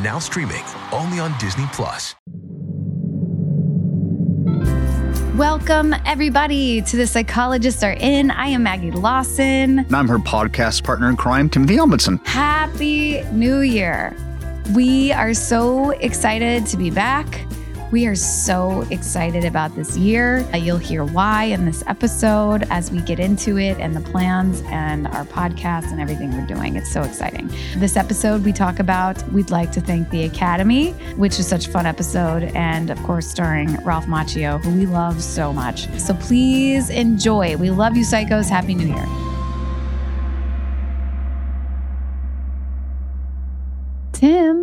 [0.00, 2.14] Now streaming only on Disney Plus.
[5.36, 8.30] Welcome, everybody, to The Psychologists Are In.
[8.30, 9.80] I am Maggie Lawson.
[9.80, 12.24] And I'm her podcast partner in crime, Timothy Omundson.
[12.26, 14.16] Happy New Year.
[14.74, 17.46] We are so excited to be back.
[17.92, 20.48] We are so excited about this year.
[20.54, 24.62] Uh, You'll hear why in this episode as we get into it and the plans
[24.68, 26.76] and our podcast and everything we're doing.
[26.76, 27.50] It's so exciting.
[27.76, 31.70] This episode, we talk about we'd like to thank the Academy, which is such a
[31.70, 35.86] fun episode, and of course, starring Ralph Macchio, who we love so much.
[36.00, 37.58] So please enjoy.
[37.58, 38.48] We love you, psychos.
[38.48, 39.31] Happy New Year.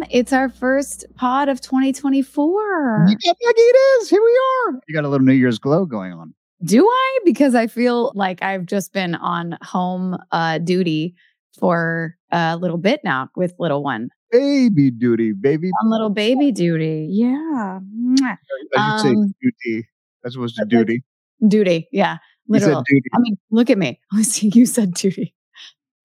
[0.10, 3.06] It's our first pod of 2024.
[3.08, 3.16] Yeah,
[3.46, 4.10] Maggie, it is.
[4.10, 4.40] Here we
[4.72, 4.80] are.
[4.88, 6.34] You got a little New Year's glow going on.
[6.64, 7.20] Do I?
[7.24, 11.16] Because I feel like I've just been on home uh, duty
[11.58, 14.10] for a little bit now with little one.
[14.32, 15.70] Baby duty, baby.
[15.82, 17.08] On little baby duty.
[17.10, 17.80] Yeah.
[17.82, 18.38] Mwah.
[18.76, 19.88] I should say Um, duty.
[20.22, 21.04] That's supposed to duty.
[21.48, 21.88] Duty.
[21.92, 22.18] Yeah.
[22.48, 22.84] You said Literal.
[22.90, 23.10] duty.
[23.14, 24.00] I mean, look at me.
[24.14, 25.34] I see you said duty.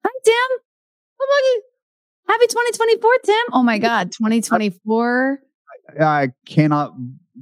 [0.05, 0.33] Hi, Tim.
[1.21, 1.74] Oh, look at-
[2.27, 3.35] Happy 2024, Tim.
[3.53, 4.11] Oh my God.
[4.11, 5.39] 2024.
[6.01, 6.93] I cannot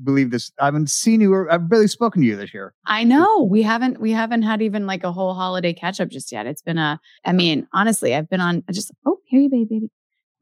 [0.04, 0.52] believe this.
[0.60, 2.74] I haven't seen you or I've barely spoken to you this year.
[2.86, 6.32] I know we haven't we haven't had even like a whole holiday catch up just
[6.32, 6.46] yet.
[6.46, 9.66] It's been a I mean, honestly, I've been on I just oh, here you baby,
[9.70, 9.92] baby.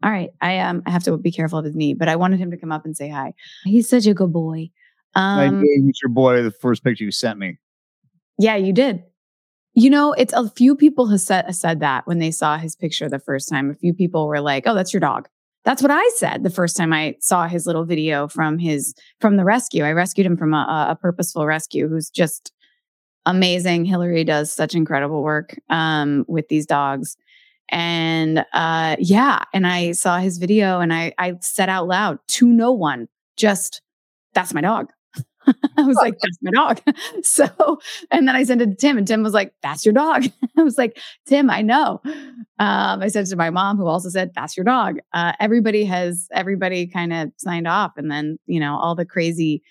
[0.03, 0.31] All right.
[0.41, 2.57] I um I have to be careful of his knee, but I wanted him to
[2.57, 3.33] come up and say hi.
[3.65, 4.71] He's such a good boy.
[5.13, 7.59] I Um knew he was your boy, the first picture you sent me.
[8.39, 9.03] yeah, you did.
[9.73, 13.07] You know, it's a few people have said said that when they saw his picture
[13.07, 13.69] the first time.
[13.69, 15.29] A few people were like, "Oh, that's your dog."
[15.63, 19.37] That's what I said the first time I saw his little video from his from
[19.37, 19.83] the rescue.
[19.83, 22.51] I rescued him from a, a purposeful rescue, who's just
[23.25, 23.85] amazing.
[23.85, 27.15] Hillary does such incredible work um, with these dogs,
[27.69, 32.47] and uh, yeah, and I saw his video, and I I said out loud to
[32.47, 33.81] no one, just
[34.33, 34.91] that's my dog.
[35.77, 36.81] I was like, that's my dog.
[37.23, 37.79] So,
[38.09, 40.25] and then I sent it to Tim, and Tim was like, that's your dog.
[40.57, 42.01] I was like, Tim, I know.
[42.59, 44.97] Um, I said to my mom, who also said, that's your dog.
[45.13, 47.93] Uh, everybody has, everybody kind of signed off.
[47.97, 49.61] And then, you know, all the crazy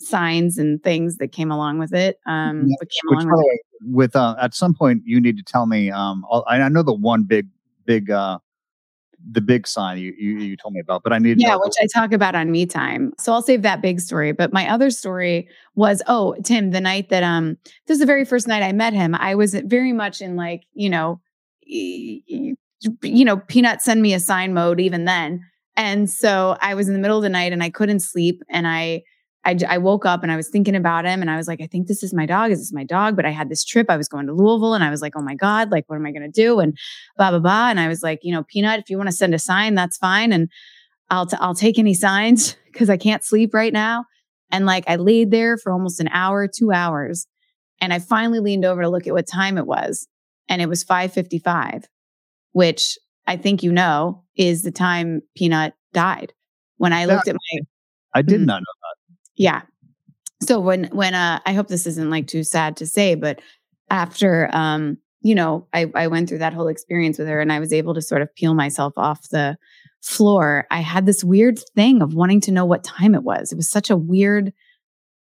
[0.00, 2.18] signs and things that came along with it.
[2.26, 5.90] Um, Yeah, came along with with uh, at some point you need to tell me.
[5.90, 7.48] Um, I I know the one big,
[7.84, 8.38] big, uh,
[9.32, 11.74] the big sign you you, you told me about, but I need to Yeah, which
[11.80, 13.12] I talk about on Me Time.
[13.18, 14.32] So I'll save that big story.
[14.32, 18.24] But my other story was, oh, Tim, the night that um, this is the very
[18.24, 19.14] first night I met him.
[19.14, 21.20] I was very much in like, you know,
[21.62, 22.56] you
[23.02, 25.44] know, Peanut send me a sign mode even then.
[25.76, 28.66] And so I was in the middle of the night and I couldn't sleep, and
[28.66, 29.02] I.
[29.44, 31.66] I, I woke up and I was thinking about him and I was like, I
[31.66, 32.50] think this is my dog.
[32.50, 33.16] Is this my dog?
[33.16, 33.86] But I had this trip.
[33.88, 36.04] I was going to Louisville and I was like, oh my God, like, what am
[36.04, 36.60] I going to do?
[36.60, 36.76] And
[37.16, 37.70] blah, blah, blah.
[37.70, 39.96] And I was like, you know, Peanut, if you want to send a sign, that's
[39.96, 40.32] fine.
[40.32, 40.50] And
[41.08, 44.04] I'll t- I'll take any signs because I can't sleep right now.
[44.50, 47.26] And like I laid there for almost an hour, two hours,
[47.80, 50.06] and I finally leaned over to look at what time it was,
[50.48, 51.84] and it was five fifty five,
[52.52, 56.32] which I think you know is the time Peanut died.
[56.78, 57.60] When I looked at my
[58.12, 58.46] I did Mhm.
[58.46, 58.79] not know.
[59.40, 59.62] Yeah.
[60.42, 63.40] So when when uh I hope this isn't like too sad to say, but
[63.88, 67.58] after um, you know, I I went through that whole experience with her and I
[67.58, 69.56] was able to sort of peel myself off the
[70.02, 70.66] floor.
[70.70, 73.50] I had this weird thing of wanting to know what time it was.
[73.50, 74.52] It was such a weird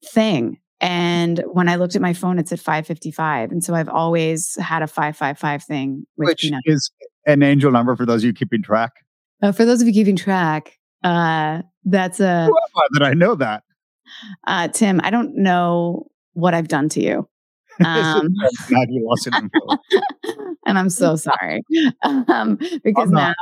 [0.04, 0.58] thing.
[0.81, 3.50] And when I looked at my phone, it said 555.
[3.50, 6.62] And so I've always had a 555 thing with Which Peanut.
[6.66, 6.91] is
[7.26, 8.92] an angel number for those of you keeping track.
[9.42, 13.14] Uh, for those of you keeping track, uh, that's a Who am I that I
[13.14, 13.62] know that?
[14.46, 15.00] Uh, Tim.
[15.02, 17.28] I don't know what I've done to you.
[17.84, 18.28] Um,
[18.70, 20.05] Maggie Lawson info.
[20.67, 21.61] and I'm so sorry
[22.05, 23.34] um, because now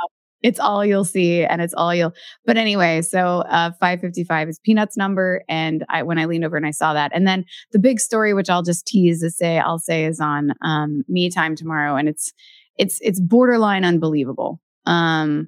[0.43, 2.13] it's all you'll see and it's all you'll.
[2.45, 6.65] But anyway, so uh, 555 is Peanuts number, and I when I leaned over and
[6.65, 9.79] I saw that, and then the big story, which I'll just tease to say, I'll
[9.79, 12.33] say is on um, Me Time tomorrow, and it's
[12.77, 15.47] it's it's borderline unbelievable, um,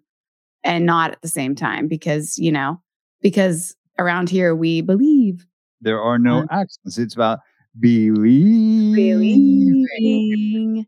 [0.63, 2.81] and not at the same time because you know
[3.21, 5.45] because around here we believe
[5.81, 6.97] There are no Um, accents.
[6.97, 7.39] It's about
[7.79, 8.95] believe.
[8.95, 10.85] believing.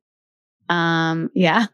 [0.70, 1.68] Um, yeah.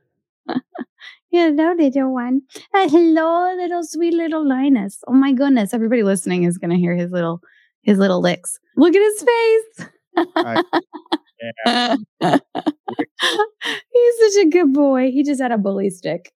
[1.31, 2.41] Hello, little one.
[2.75, 4.99] Uh, hello, little sweet little Linus.
[5.07, 5.73] Oh my goodness!
[5.73, 7.41] Everybody listening is going to hear his little
[7.81, 8.59] his little licks.
[8.77, 9.89] Look at his face.
[10.35, 10.65] Right.
[11.65, 11.95] Yeah.
[13.93, 15.09] He's such a good boy.
[15.11, 16.31] He just had a bully stick.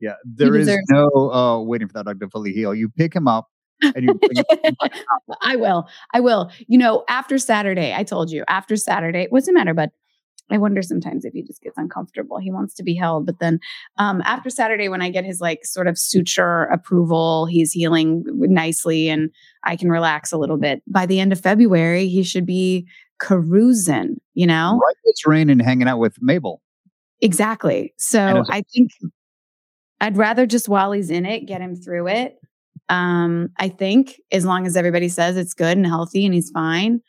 [0.00, 2.72] Yeah, there is no uh, waiting for that dog to fully heal.
[2.74, 3.49] You pick him up
[3.82, 4.76] and you bring him
[5.42, 5.88] I will.
[6.12, 6.50] I will.
[6.66, 9.90] You know, after Saturday, I told you, after Saturday, what's the matter, bud?
[10.50, 12.38] I wonder sometimes if he just gets uncomfortable.
[12.38, 13.24] He wants to be held.
[13.24, 13.60] But then
[13.98, 19.08] um, after Saturday, when I get his like sort of suture approval, he's healing nicely
[19.08, 19.30] and
[19.64, 20.82] I can relax a little bit.
[20.88, 22.88] By the end of February, he should be
[23.20, 24.20] carousing.
[24.34, 24.80] you know?
[24.82, 26.62] right it's raining, and hanging out with Mabel.
[27.20, 27.92] Exactly.
[27.98, 28.90] So I think
[30.00, 32.38] I'd rather just while he's in it, get him through it.
[32.90, 37.00] Um, I think as long as everybody says it's good and healthy and he's fine.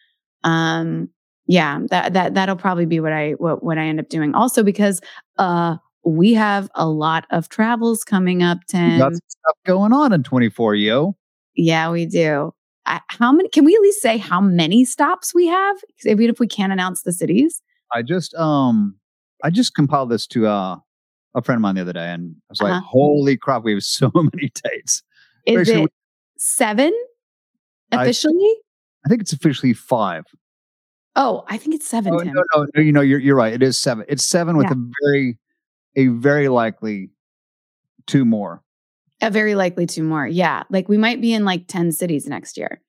[0.43, 1.09] Um,
[1.47, 4.33] yeah, that that that'll probably be what I what what I end up doing.
[4.35, 5.01] Also because
[5.37, 5.75] uh
[6.05, 8.97] we have a lot of travels coming up, You Tim.
[8.99, 11.15] got some stuff going on in 24, yo.
[11.55, 12.53] Yeah, we do.
[12.87, 13.49] I, how many?
[13.49, 15.77] Can we at least say how many stops we have?
[16.05, 17.61] Even if we can't announce the cities.
[17.93, 18.95] I just um
[19.43, 20.77] I just compiled this to uh
[21.35, 22.85] a friend of mine the other day and I was like, Uh-huh.
[22.87, 25.03] holy crap, we have so many dates.
[25.45, 25.91] Is Actually, it
[26.37, 26.93] seven
[27.91, 28.53] officially?
[29.05, 30.25] I think it's officially five.
[31.15, 32.13] Oh, I think it's seven.
[32.13, 33.53] Oh, no, no, no, you know, you're you're right.
[33.53, 34.05] It is seven.
[34.07, 34.73] It's seven with Yeah.
[34.73, 35.37] a very
[35.95, 37.09] a very likely
[38.07, 38.61] two more.
[39.21, 40.25] A very likely two more.
[40.25, 40.63] Yeah.
[40.69, 42.81] Like we might be in like 10 cities next year.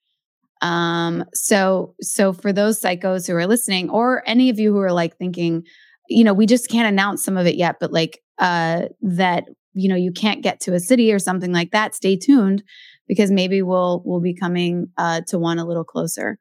[0.62, 4.92] Um, so so for those psychos who are listening, or any of you who are
[4.92, 5.64] like thinking,
[6.08, 9.88] you know, we just can't announce some of it yet, but like uh that, you
[9.88, 12.62] know, you can't get to a city or something like that, stay tuned
[13.08, 16.38] because maybe we'll we'll be coming uh to one a little closer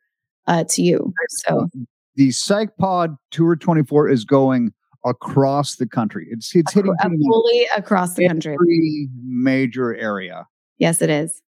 [0.48, 1.14] uh to you.
[1.30, 1.70] So
[2.16, 4.74] The Psych Pod Tour 24 is going
[5.06, 6.28] across the country.
[6.30, 8.54] It's it's hitting uh, fully across the country.
[8.54, 10.48] every major area.
[10.78, 11.42] Yes, it is.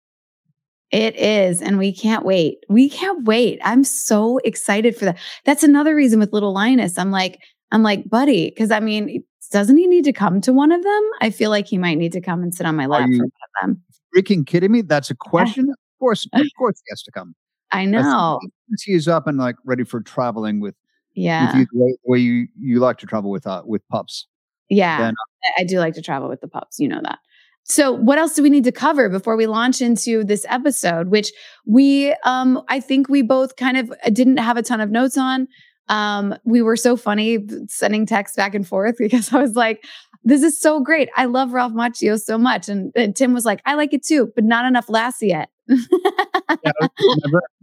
[0.90, 1.62] It is.
[1.62, 2.64] And we can't wait.
[2.68, 3.60] We can't wait.
[3.62, 5.18] I'm so excited for that.
[5.44, 6.98] That's another reason with little Linus.
[6.98, 7.38] I'm like,
[7.72, 9.22] I'm like, buddy, because I mean,
[9.52, 11.02] doesn't he need to come to one of them?
[11.20, 13.20] I feel like he might need to come and sit on my lap for one
[13.24, 13.30] of
[13.68, 13.82] them.
[14.16, 14.82] Freaking kidding me?
[14.82, 15.68] That's a question.
[15.70, 17.34] Of course, of course, he has to come.
[17.72, 18.40] I know.
[18.68, 20.74] once he is up and like ready for traveling with,
[21.14, 21.56] Yeah.
[21.58, 24.26] with you, the way, you you like to travel with uh, with pups.
[24.68, 24.98] yeah.
[24.98, 25.14] then-
[25.56, 26.78] I- I do like to travel with the pups.
[26.78, 27.18] You know that.
[27.62, 31.08] So, what else do we need to cover before we launch into this episode?
[31.08, 31.30] Which
[31.66, 35.16] we, um, I think we both kind of uh, didn't have a ton of notes
[35.16, 35.46] on.
[35.88, 37.38] Um, we were so funny
[37.68, 39.84] sending texts back and forth because I was like,
[40.24, 41.08] "This is so great!
[41.16, 44.30] I love Ralph Macchio so much," and, and Tim was like, "I like it too,
[44.34, 46.72] but not enough Lassie yet." Yeah,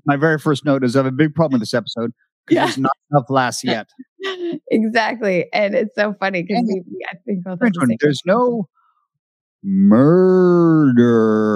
[0.05, 2.11] my, very, first note is I have a big problem with this episode
[2.45, 2.65] because Yeah.
[2.65, 3.87] there's not enough laughs yet.
[4.71, 7.43] exactly, and it's so funny because we, I think
[8.01, 8.67] There's no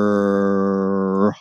[0.01, 1.33] murder.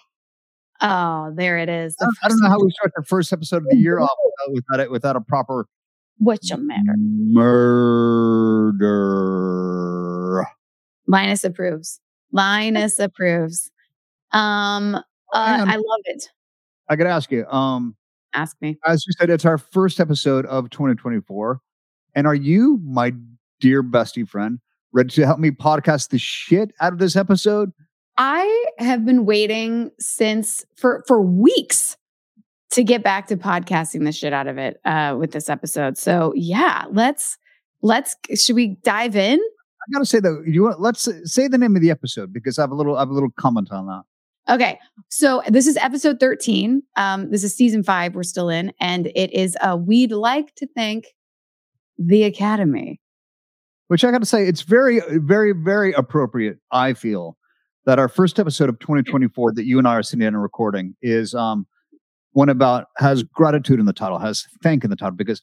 [0.83, 1.95] Oh, there it is.
[2.01, 4.01] I The don't, I don't know how we start the first episode of the year
[4.01, 5.67] off without, without it without a proper
[6.19, 6.95] What's your matter?
[9.11, 10.47] murder.
[11.07, 12.01] Linus approves.
[12.33, 13.71] Linus approves.
[14.33, 15.03] Um, uh.
[15.35, 16.29] I love it.
[16.89, 17.47] I got to ask you.
[17.47, 17.97] Um,
[18.33, 18.79] Ask me.
[18.87, 21.61] as you said, it's our first episode of 2024,
[22.15, 23.13] and are you, my
[23.61, 24.61] dear bestie friend,
[24.93, 27.73] ready to help me podcast the shit out of this episode?
[28.17, 31.97] I have been waiting since for for weeks
[32.71, 35.99] to get back to podcasting the shit out of it uh, with this episode.
[35.99, 37.39] So yeah, let's
[37.83, 39.39] let's should we dive in?
[39.39, 42.63] I gotta say though, you want let's say the name of the episode because I
[42.63, 44.03] have a little I have a little comment on that.
[44.53, 46.83] Okay, so this is episode thirteen.
[46.97, 48.15] Um, this is season five.
[48.15, 51.07] We're still in, and it is uh, we'd like to thank
[51.99, 53.01] the Academy.
[53.89, 56.59] Which I gotta say, it's very, very, very appropriate.
[56.71, 57.37] I feel
[57.87, 60.95] that our first episode of 2024 that you and I are sitting down and recording
[61.03, 61.67] is um
[62.33, 65.43] one about has gratitude in the title, has thank in the title, because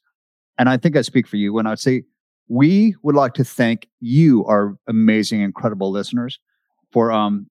[0.57, 2.03] and I think I speak for you when I say
[2.47, 6.39] we would like to thank you, our amazing, incredible listeners,
[6.91, 7.47] for um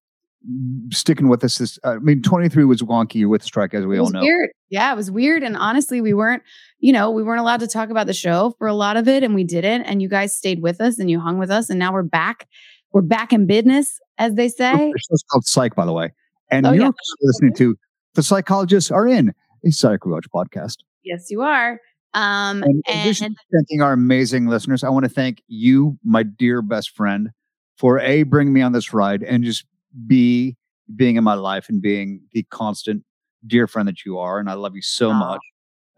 [0.93, 1.59] sticking with us.
[1.59, 4.21] This, I mean, 23 was wonky with strike, as we all know.
[4.21, 4.51] weird.
[4.71, 5.43] Yeah, it was weird.
[5.43, 6.43] And honestly, we weren't,
[6.79, 9.23] you know, we weren't allowed to talk about the show for a lot of it,
[9.23, 9.83] and we didn't.
[9.83, 12.49] And you guys stayed with us and you hung with us, and now we're back.
[12.93, 14.93] We're back in business, as they say.
[14.95, 16.13] It's called Psych, by the way.
[16.51, 16.91] And Oh, you're yeah.
[17.21, 17.77] listening to
[18.15, 19.33] The Psychologists Are In,
[19.65, 20.77] a Psych Rewatch podcast.
[21.05, 21.81] Yes, you are.
[22.15, 26.63] Um, And addition and thanking our amazing listeners, I want to thank you, my dear
[26.63, 27.31] best friend,
[27.77, 29.67] for A, bringing me on this ride and just
[30.07, 30.57] B,
[30.95, 33.05] being in my life and being the constant
[33.47, 34.39] dear friend that you are.
[34.39, 35.41] And I love you so much.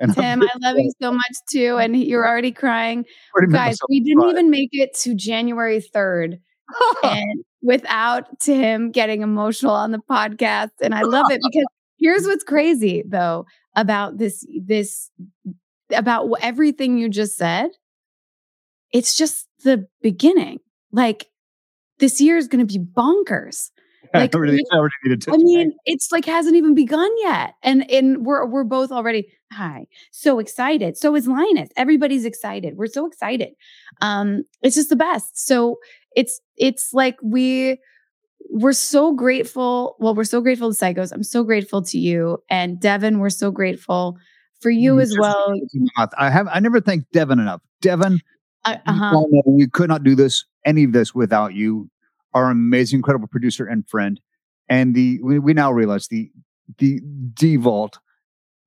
[0.01, 1.77] And Tim, I love you so much too.
[1.79, 3.05] And you're already crying.
[3.53, 6.39] Guys, we didn't even make it to January 3rd.
[7.03, 10.71] and without Tim getting emotional on the podcast.
[10.81, 11.67] And I love it because
[11.99, 13.47] here's what's crazy though
[13.77, 15.11] about this, this,
[15.93, 17.71] about everything you just said.
[18.93, 20.61] It's just the beginning.
[20.93, 21.27] Like
[21.99, 23.71] this year is going to be bonkers.
[24.15, 24.79] Like, I really, I
[25.21, 25.33] to.
[25.33, 29.87] I mean, it's like hasn't even begun yet, and and we're we're both already hi,
[30.13, 30.97] so excited.
[30.97, 31.69] So is Linus.
[31.77, 32.79] Everybody's excited.
[32.79, 33.51] We're so excited.
[34.01, 35.47] Um, it's just the best.
[35.47, 35.77] So
[36.17, 37.79] it's it's like we
[38.51, 39.97] we're so grateful.
[39.99, 41.13] Well, we're so grateful to Psychos.
[41.13, 43.19] I'm so grateful to you and Devin.
[43.19, 44.19] We're so grateful
[44.61, 45.55] for you as well.
[46.17, 47.61] I have I never thanked Devin enough.
[47.81, 48.21] Devin,
[48.65, 49.25] Uh, uh-huh.
[49.47, 51.89] we could not do this any of this without you,
[52.35, 54.21] our amazing, incredible producer and friend,
[54.69, 56.31] and the we, we now realize the
[56.79, 57.01] the
[57.35, 57.99] D Vault,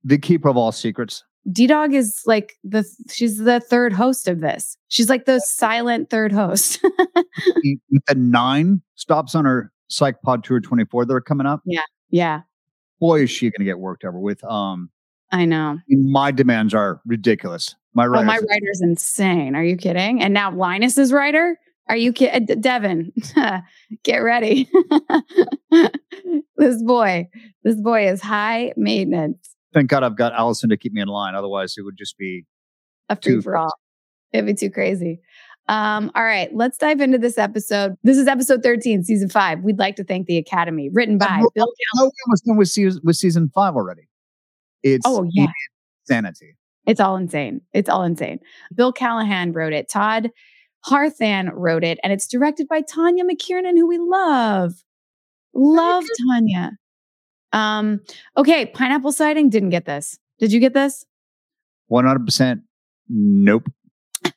[0.02, 1.24] the keeper of all secrets.
[1.50, 4.76] D Dog is like the she's the third host of this.
[4.88, 6.80] She's like the silent third host.
[7.62, 11.60] the- with the nine stops on her Psych Pod Tour 24 that are coming up.
[11.66, 11.80] yeah,
[12.10, 12.42] Yeah.
[13.00, 14.42] Boy, is she going to get worked over with.
[14.44, 14.88] Um,
[15.32, 15.78] I know.
[15.88, 17.74] my demands are ridiculous.
[17.94, 19.54] My Oh, my writer's insane.
[19.56, 20.22] Are you kidding?
[20.22, 21.58] And now Linus's writer?
[21.88, 22.60] Are you kidding?
[22.60, 23.12] Devin,
[24.04, 24.70] get ready.
[26.56, 27.28] this boy,
[27.64, 31.34] this boy is high maintenance, thank God I've got Allison to keep me in line.
[31.34, 32.44] Otherwise, it would just be
[33.08, 33.72] a free for all.
[34.32, 35.20] It'd be too crazy.
[35.68, 37.94] Um, all right, let's dive into this episode.
[38.02, 39.60] This is episode 13, season five.
[39.60, 41.72] We'd like to thank the Academy, written by no, Bill.
[41.96, 44.08] no, almost done with season, with season five already.
[44.82, 45.46] It's Oh, yeah.
[46.08, 46.56] insanity.
[46.86, 47.60] It's all insane.
[47.72, 48.40] It's all insane.
[48.74, 49.88] Bill Callahan wrote it.
[49.88, 50.30] Todd
[50.84, 54.72] Harthan wrote it, and it's directed by Tanya McKiernan, who we love.
[55.54, 56.72] Love Tanya.
[57.52, 58.00] Um,
[58.36, 60.18] okay, pineapple siding didn't get this.
[60.38, 61.04] Did you get this?
[61.86, 62.62] One hundred percent.
[63.08, 63.68] Nope.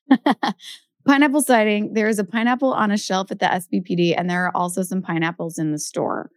[1.05, 4.55] pineapple siding, There is a pineapple on a shelf at the SBPD, and there are
[4.55, 6.29] also some pineapples in the store.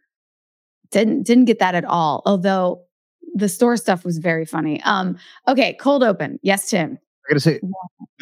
[0.91, 2.23] Didn't didn't get that at all.
[2.25, 2.83] Although
[3.35, 4.83] the store stuff was very funny.
[4.83, 6.39] Um, okay, cold open.
[6.43, 6.99] Yes, Tim.
[7.27, 7.61] I gotta say,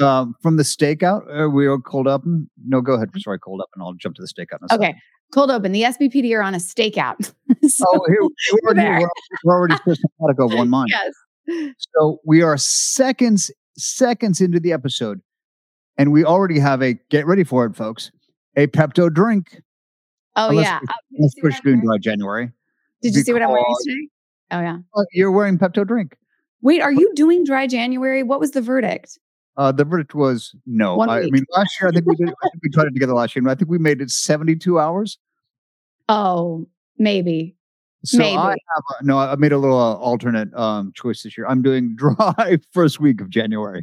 [0.00, 2.22] um, from the stakeout, uh, we are cold up.
[2.64, 3.10] No, go ahead.
[3.18, 4.58] Sorry, cold up, and I'll jump to the stakeout.
[4.72, 4.94] Okay.
[5.32, 5.72] Cold open.
[5.72, 7.32] The SBPD are on a stakeout.
[7.68, 8.18] so, Oh, here,
[8.62, 9.10] we're, already, we're,
[9.44, 10.88] we're already systematic of one mind.
[11.48, 11.74] yes.
[11.96, 15.20] So we are seconds seconds into the episode,
[15.96, 18.10] and we already have a get ready for it, folks.
[18.56, 19.60] A Pepto drink.
[20.34, 20.80] Oh Unless yeah.
[20.80, 22.52] we- oh, did you Let's push doing dry January.
[23.02, 24.08] Did you see what I'm wearing today?
[24.50, 24.78] Oh yeah.
[25.12, 26.16] You're wearing Pepto drink.
[26.62, 28.22] Wait, are you doing dry January?
[28.22, 29.18] What was the verdict?
[29.56, 31.00] Uh, the verdict was no.
[31.00, 32.28] I, I mean, last year I think we did.
[32.28, 33.42] I think we tried it together last year.
[33.42, 35.18] and I think we made it 72 hours.
[36.08, 37.56] Oh, maybe.
[38.04, 38.36] So Maybe.
[38.36, 39.18] I have a, no.
[39.18, 41.46] I made a little uh, alternate um, choice this year.
[41.46, 43.82] I'm doing dry first week of January.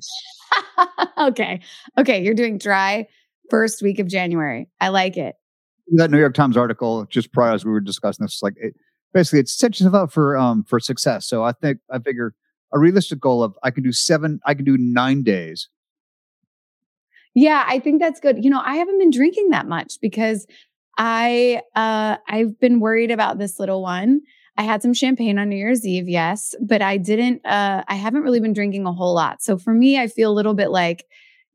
[1.18, 1.60] okay.
[1.98, 2.24] Okay.
[2.24, 3.08] You're doing dry
[3.50, 4.70] first week of January.
[4.80, 5.36] I like it.
[5.96, 8.75] That New York Times article just prior as we were discussing this, like it,
[9.13, 11.27] basically it sets yourself up for um for success.
[11.27, 12.34] So I think I figure
[12.74, 15.70] a realistic goal of I can do seven, I can do nine days.
[17.36, 18.44] Yeah, I think that's good.
[18.44, 20.46] You know, I haven't been drinking that much because
[20.98, 24.22] I uh I've been worried about this little one.
[24.56, 28.22] I had some champagne on New Year's Eve, yes, but I didn't uh I haven't
[28.22, 29.42] really been drinking a whole lot.
[29.42, 31.06] So for me, I feel a little bit like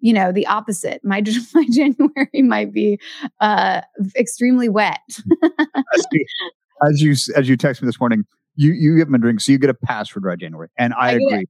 [0.00, 1.20] you know the opposite my
[1.54, 3.00] my january might be
[3.40, 3.80] uh
[4.16, 5.00] extremely wet
[5.42, 6.26] As you,
[6.86, 8.24] as you as you text me this morning,
[8.58, 11.10] you you haven't been drinking, so you get a pass for dry January, and I,
[11.12, 11.46] I get agree.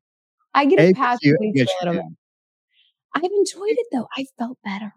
[0.54, 2.10] i get Hey, a pass you- at yes, for little.
[3.14, 4.92] I've enjoyed it though i felt better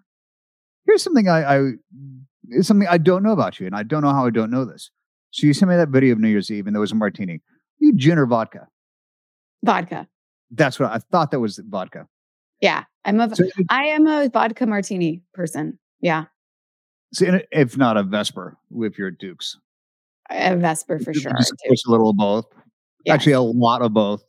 [0.86, 1.72] Here's something I, I
[2.50, 4.66] it's something I don't know about you, and I don't know how I don't know
[4.66, 4.90] this.
[5.32, 7.40] So you sent me that video of New Year's Eve, and there was a martini.
[7.80, 8.68] You gin or vodka?
[9.64, 10.08] vodka
[10.52, 11.32] That's what I thought.
[11.32, 12.08] That was vodka.
[12.62, 16.26] yeah i'm a So, i am a vodka martini person yeah
[17.14, 19.58] so if not a Vesper with your Dukes,
[20.32, 21.54] a vesper for sure Just,
[21.88, 22.46] a little of both.
[23.10, 24.24] Actually, a lot of both.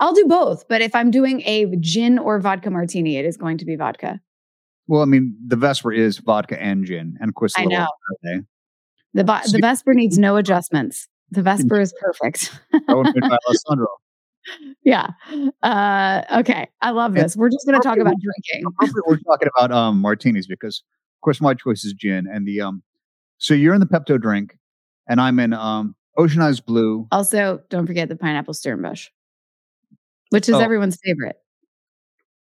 [0.00, 3.58] i'll do both but if i'm doing a gin or vodka martini it is going
[3.58, 4.20] to be vodka
[4.88, 7.86] Well, I mean, the Vesper is vodka and gin, and of course, a I know.
[9.14, 13.38] The So- the vesper needs no adjustments the vesper is perfect That was made by
[13.46, 13.86] Alessandro.
[14.84, 15.10] yeah
[15.62, 18.64] uh okay i love this we're just going to talk about drinking
[19.06, 20.82] We're talking about um, martinis because,
[21.16, 22.82] of course, my choice is gin, and the um.
[23.38, 24.56] So you're in the Pepto drink,
[25.08, 27.06] and I'm in um Oceanized Blue.
[27.12, 29.08] Also, don't forget the pineapple Sternbush,
[30.30, 30.60] which is Oh.
[30.60, 31.36] everyone's favorite.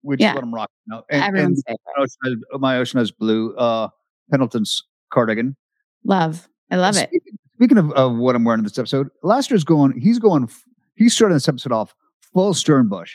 [0.03, 0.31] which Yeah.
[0.31, 1.05] is what I'm rocking now.
[1.11, 2.59] And, everyone's and favorite.
[2.59, 3.89] My Oceanized Blue, uh,
[4.31, 5.57] Pendleton's cardigan.
[6.05, 6.49] Love.
[6.71, 7.09] I love it.
[7.11, 10.01] Speaking, speaking of, of what I'm wearing in this episode, Laster's going.
[10.01, 10.49] He's going.
[10.95, 11.95] He's starting this episode off
[12.33, 13.13] full Sternbush.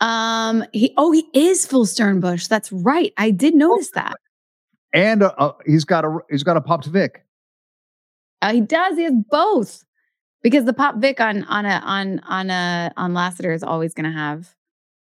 [0.00, 2.46] Um, he oh, he is full Sternbush.
[2.46, 3.12] That's right.
[3.16, 4.14] I did notice that.
[4.92, 7.23] and uh, uh, he's got a he's got a popped Vic.
[8.44, 8.96] Uh, he does.
[8.96, 9.82] He has both
[10.42, 14.04] because the pop Vic on on a on on a on Lassiter is always going
[14.04, 14.54] to have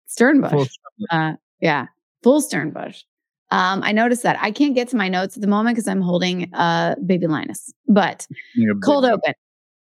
[0.07, 0.51] Sternbush.
[0.53, 0.67] Full-
[1.11, 1.87] Uh, yeah,
[2.23, 3.03] full Sternbush.
[3.51, 6.01] Um, I noticed that I can't get to my notes at the moment because I'm
[6.03, 9.35] holding uh baby Linus, but know, Cold open.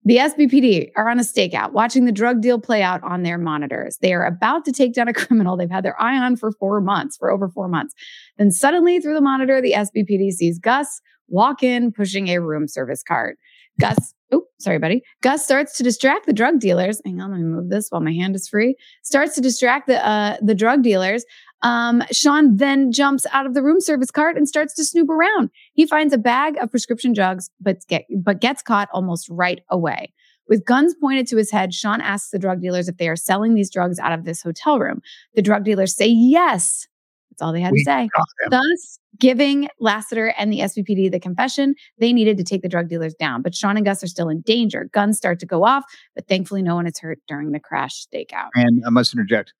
[0.06, 3.96] The SBPD are on a stakeout, watching the drug deal play out on their monitors.
[4.02, 6.80] They are about to take down a criminal they've had their eye on for four
[6.82, 7.94] months, for over four months.
[8.38, 13.02] Then suddenly, through the monitor, the SBPD sees Gus walk in pushing a room service
[13.02, 13.38] cart.
[13.80, 15.02] Gus, oh, sorry, buddy.
[15.20, 17.00] Gus starts to distract the drug dealers.
[17.04, 18.76] Hang on, let me move this while my hand is free.
[19.02, 21.24] Starts to distract the uh, the drug dealers.
[21.62, 25.50] Um, Shawn then jumps out of the room service cart and starts to snoop around.
[25.72, 30.12] He finds a bag of prescription drugs, but get but gets caught almost right away.
[30.48, 33.54] With guns pointed to his head, Shawn asks the drug dealers if they are selling
[33.54, 35.00] these drugs out of this hotel room.
[35.34, 36.86] The drug dealers say yes.
[37.34, 38.08] That's all they had We to say.
[38.48, 43.12] Thus, giving Lassiter and the SBPD the confession they needed to take the drug dealers
[43.14, 43.42] down.
[43.42, 44.88] But Shawn and Gus are still in danger.
[44.92, 48.50] Guns start to go off, but thankfully, no one is hurt during the crash stakeout.
[48.54, 49.52] And I must interject.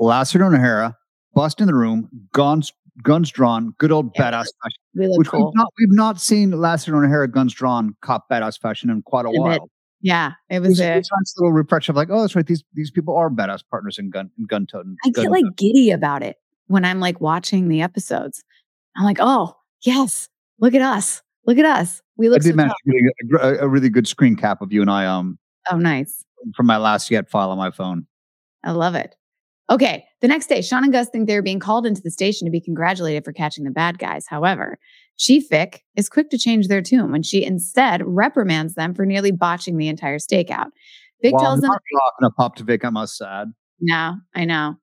[0.00, 0.96] Lassiter and O'Hara
[1.34, 4.30] bust in the room, guns guns drawn, good old Yeah.
[4.30, 4.78] badass fashion.
[4.94, 5.46] We look Which cool.
[5.46, 9.26] we've not we've not seen Lassiter and O'Hara guns drawn, cop badass fashion in quite
[9.26, 9.60] a In a bit.
[9.60, 9.70] while.
[10.04, 10.84] Yeah, it was a.
[10.94, 12.44] a nice little refresher of like, oh, that's right.
[12.46, 14.96] These these people are badass partners in gun in gun toting.
[15.04, 16.36] I get like giddy about it
[16.72, 18.42] when I'm like watching the episodes.
[18.96, 22.02] I'm like, oh yes, look at us, look at us.
[22.16, 24.72] We I look so did manage to get a, a, really good screen cap of
[24.72, 25.38] you and I um
[25.70, 26.24] Oh, nice.
[26.56, 28.06] from my last yet file on my phone.
[28.64, 29.14] I love it.
[29.70, 32.50] Okay, the next day, Shawn and Gus think they're being called into the station to
[32.50, 34.26] be congratulated for catching the bad guys.
[34.26, 34.78] However,
[35.18, 39.30] Chief Vic is quick to change their tune when she instead reprimands them for nearly
[39.30, 40.70] botching the entire stakeout.
[41.22, 43.52] Vic tells them, I'm not rocking a pop to Vic, I'm sad.
[43.80, 44.76] "No, I know."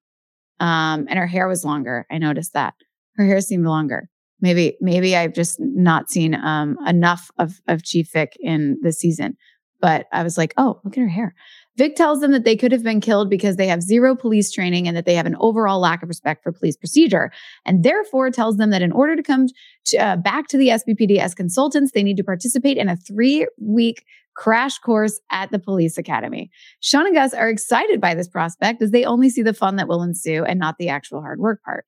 [0.59, 2.05] Um, and her hair was longer.
[2.11, 2.73] I noticed that
[3.15, 4.09] her hair seemed longer.
[4.41, 9.35] Maybe, maybe I've just not seen um, enough of of Chief Vic in this season.
[9.81, 11.35] But I was like, "Oh, look at her hair."
[11.77, 14.86] Vic tells them that they could have been killed because they have zero police training
[14.86, 17.31] and that they have an overall lack of respect for police procedure,
[17.65, 19.47] and therefore tells them that in order to come
[19.86, 23.47] to, uh, back to the SBPD as consultants, they need to participate in a three
[23.57, 24.03] week
[24.39, 26.49] crash course at the police academy.
[26.80, 29.89] Shawn and Gus are excited by this prospect as they only see the fun that
[29.89, 31.86] will ensue and not the actual hard work part.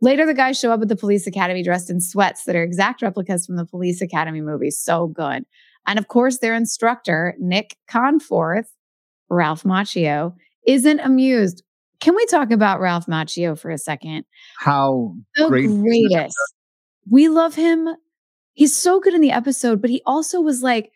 [0.00, 3.02] Later, the guys show up at the police academy dressed in sweats that are exact
[3.02, 4.70] replicas from the police academy movie.
[4.70, 5.44] So good.
[5.86, 8.72] And of course, their instructor, Nick Conforth,
[9.28, 10.34] Ralph Macchio,
[10.66, 11.62] isn't amused.
[12.00, 14.24] Can we talk about Ralph Macchio for a second?
[14.56, 16.34] How The great greatest.
[17.10, 17.90] We love him.
[18.54, 20.92] He's so good in the episode, but he also was like,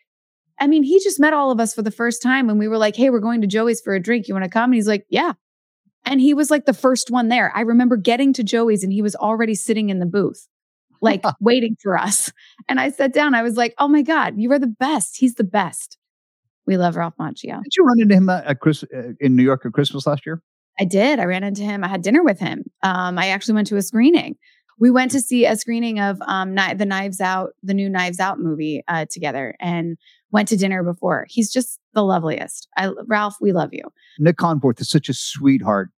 [0.59, 2.77] I mean, he just met all of us for the first time and we were
[2.77, 4.27] like, hey, we're going to Joey's for a drink.
[4.27, 4.65] You want to come?
[4.65, 5.33] And he's like, yeah.
[6.05, 7.51] And he was like the first one there.
[7.55, 10.47] I remember getting to Joey's and he was already sitting in the booth,
[11.01, 12.31] like waiting for us.
[12.69, 13.33] And I sat down.
[13.33, 15.17] I was like, oh my God, you are the best.
[15.17, 15.97] He's the best.
[16.67, 17.61] We love Ralph Macchio.
[17.63, 20.25] Did you run into him at, at Chris uh, in New York at Christmas last
[20.25, 20.41] year?
[20.79, 21.19] I did.
[21.19, 21.83] I ran into him.
[21.83, 22.63] I had dinner with him.
[22.83, 24.35] Um, I actually went to a screening.
[24.77, 28.39] We went to see a screening of um, the Knives Out, the new Knives Out
[28.39, 29.97] movie uh, together, and
[30.35, 31.25] went to dinner before.
[31.29, 32.67] He's just the loveliest.
[32.75, 33.83] I, Ralph, we love you.
[34.19, 35.91] Nick Conforth is such a sweetheart,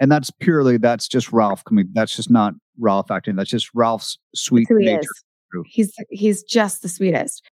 [0.00, 1.88] and that's purely that's just Ralph coming.
[1.92, 3.36] That's just not Ralph acting.
[3.36, 5.08] That's just Ralph's sweet That's who he nature.
[5.66, 7.48] He's he's just the sweetest.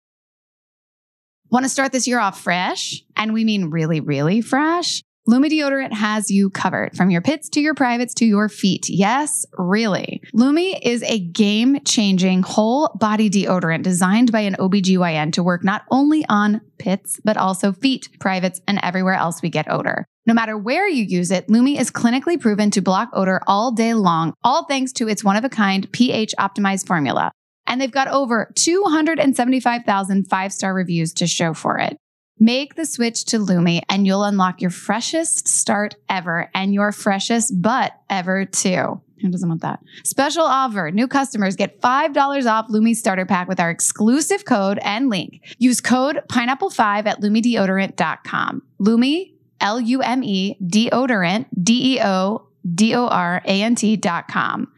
[1.50, 3.02] Want to start this year off fresh?
[3.18, 5.02] And we mean really, really fresh?
[5.30, 8.90] Lume deodorant has you covered from your pits to your privates to your feet.
[8.90, 10.24] Yes, really.
[10.34, 15.84] Lume is a game changing whole body deodorant designed by an OBGYN to work not
[15.92, 20.04] only on pits, but also feet, privates, and everywhere else we get odor.
[20.26, 23.94] No matter where you use it, Lume is clinically proven to block odor all day
[23.94, 27.32] long, all thanks to its one of a kind pH optimized formula.
[27.68, 31.98] And they've got over 275,000 five star reviews to show for it.
[32.40, 37.62] Make the switch to Lume and you'll unlock your freshest start ever and your freshest
[37.62, 39.02] butt ever too.
[39.22, 39.82] Who doesn't want that?
[40.06, 40.92] Special offer.
[40.92, 45.42] New customers get $5 off Lume starter pack with our exclusive code and link.
[45.58, 48.62] Use code pineapple5 at lumedeodorant.com.
[48.80, 49.26] Lume,
[49.60, 54.72] L U M E, deodorant, D E O D O R A N T.com.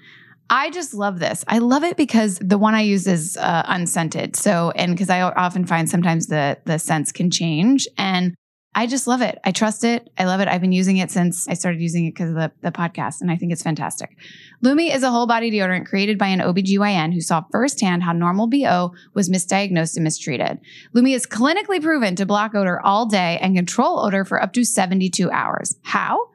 [0.51, 1.45] I just love this.
[1.47, 4.35] I love it because the one I use is uh, unscented.
[4.35, 8.35] So, and because I often find sometimes the the scents can change, and
[8.75, 9.39] I just love it.
[9.45, 10.09] I trust it.
[10.17, 10.49] I love it.
[10.49, 13.31] I've been using it since I started using it because of the, the podcast, and
[13.31, 14.17] I think it's fantastic.
[14.61, 18.47] Lume is a whole body deodorant created by an OBGYN who saw firsthand how normal
[18.47, 20.59] BO was misdiagnosed and mistreated.
[20.91, 24.65] Lume is clinically proven to block odor all day and control odor for up to
[24.65, 25.77] 72 hours.
[25.83, 26.30] How?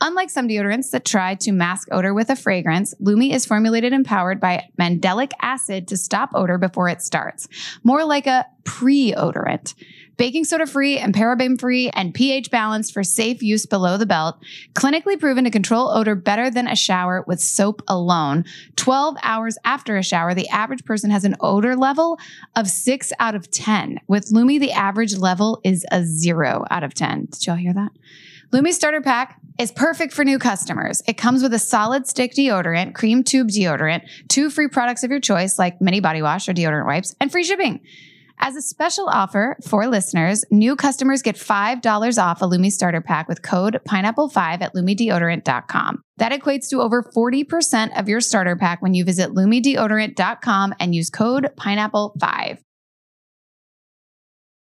[0.00, 4.04] Unlike some deodorants that try to mask odor with a fragrance, Lume is formulated and
[4.04, 7.48] powered by mandelic acid to stop odor before it starts,
[7.82, 9.74] more like a pre-odorant.
[10.16, 14.36] Baking soda free and paraben free and pH balanced for safe use below the belt,
[14.74, 18.44] clinically proven to control odor better than a shower with soap alone.
[18.76, 22.18] 12 hours after a shower, the average person has an odor level
[22.56, 24.00] of 6 out of 10.
[24.08, 27.26] With Lume, the average level is a 0 out of 10.
[27.30, 27.92] Did y'all hear that?
[28.50, 31.02] Lume Starter Pack is perfect for new customers.
[31.06, 35.20] It comes with a solid stick deodorant, cream tube deodorant, two free products of your
[35.20, 37.80] choice like mini body wash or deodorant wipes, and free shipping.
[38.40, 43.28] As a special offer for listeners, new customers get $5 off a Lume starter pack
[43.28, 46.02] with code pineapple5 at lumedeodorant.com.
[46.18, 51.10] That equates to over 40% of your starter pack when you visit lumedeodorant.com and use
[51.10, 52.58] code pineapple5.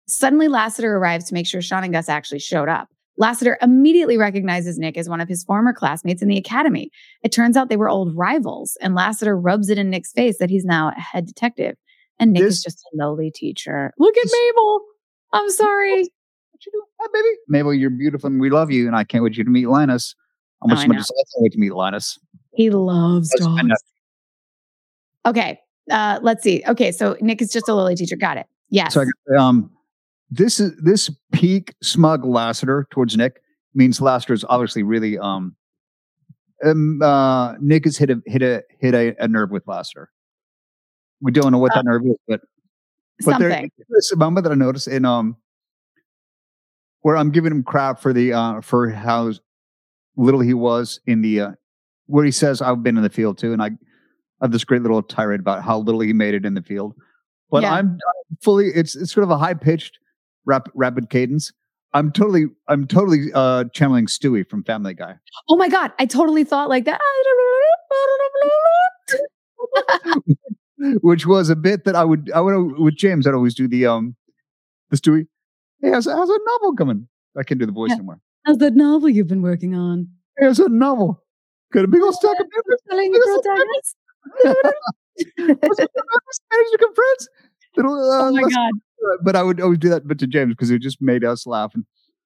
[0.07, 2.89] Suddenly, Lassiter arrives to make sure Shawn and Gus actually showed up.
[3.17, 6.89] Lassiter immediately recognizes Nick as one of his former classmates in the academy.
[7.23, 10.49] It turns out they were old rivals, and Lassiter rubs it in Nick's face that
[10.49, 11.75] he's now a head detective.
[12.19, 13.93] And Nick This- is just a lowly teacher.
[13.97, 14.81] Look at This- Mabel.
[15.33, 16.01] I'm sorry.
[16.01, 16.85] What you doing?
[17.01, 17.35] Hi, baby.
[17.49, 18.87] Mabel, you're beautiful and we love you.
[18.87, 20.15] And I can't wait you to meet Linus.
[20.61, 20.97] How much Oh, I much.
[20.97, 22.17] I can't wait to meet Linus.
[22.53, 23.69] He loves dogs.
[25.25, 25.59] Okay.
[25.91, 26.63] Uh, let's see.
[26.67, 28.15] Okay, so Nick is just a lowly teacher.
[28.15, 28.45] Got it.
[28.69, 28.93] Yes.
[28.93, 29.69] So I um,
[30.29, 33.41] this is this peak smug Lassiter towards Nick
[33.73, 35.55] means Lassiter is obviously really um,
[36.65, 40.09] um uh Nick has hit a hit a hit a, a nerve with Lassiter.
[41.21, 42.41] We don't know what that nerve is, but
[43.25, 43.71] but Something.
[43.89, 45.37] there's a moment that I noticed in um
[47.01, 49.31] where I'm giving him crap for the uh for how
[50.17, 51.51] little he was in the uh
[52.07, 53.71] where he says I've been in the field too, and I
[54.41, 56.93] have this great little tirade about how little he made it in the field.
[57.49, 57.73] But Yeah.
[57.73, 57.97] I'm
[58.41, 59.97] fully it's it's sort of a high pitched
[60.45, 61.51] rap, rapid cadence.
[61.93, 65.15] I'm totally I'm totally uh channeling Stewie from Family Guy.
[65.49, 65.93] Oh my God.
[65.97, 66.99] I totally thought like that.
[71.01, 73.85] which was a bit that I would I would with James I'd always do the
[73.85, 74.15] um
[74.89, 75.27] the Stewie.
[75.81, 77.07] Hey, how's, how's a novel coming?
[77.37, 77.95] I can't do the voice Yeah.
[77.95, 78.19] anymore.
[78.45, 80.07] How's that novel you've been working on?
[80.37, 81.23] Hey, how's a novel?
[81.73, 82.81] Got a big old stack of papers.
[82.89, 83.95] Telling at protagonist.
[85.37, 87.29] Managed to friends.
[87.77, 88.71] Little, uh, oh my God.
[89.23, 91.71] But I would always do that but to James because it just made us laugh.
[91.73, 91.85] And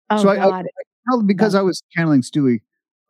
[0.09, 0.63] Oh So I- I-
[1.25, 2.61] because I was channeling Stewie,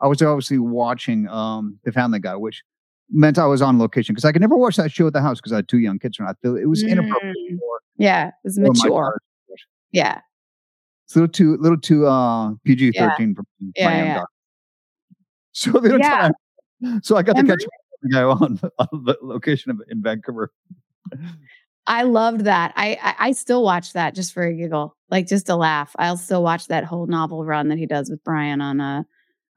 [0.01, 2.63] I was obviously watching um the Family Guy, which
[3.11, 5.39] meant I was on location because I could never watch that show at the house
[5.39, 6.17] because I had two young kids.
[6.19, 7.59] And I feel it was inappropriate Mm.
[7.59, 8.27] for, yeah.
[8.27, 9.19] It was mature.
[9.91, 10.21] Yeah.
[11.05, 14.23] It's a little too little too uh PG thirteen for my Yeah, young yeah.
[15.51, 16.29] So the other Yeah.
[16.81, 17.63] time, so I got to catch
[18.01, 20.51] the guy on, on the location of, in Vancouver.
[21.87, 22.73] I loved that.
[22.75, 25.95] I, I I still watch that just for a giggle, like just a laugh.
[25.99, 29.03] I'll still watch that whole novel run that he does with Brian on uh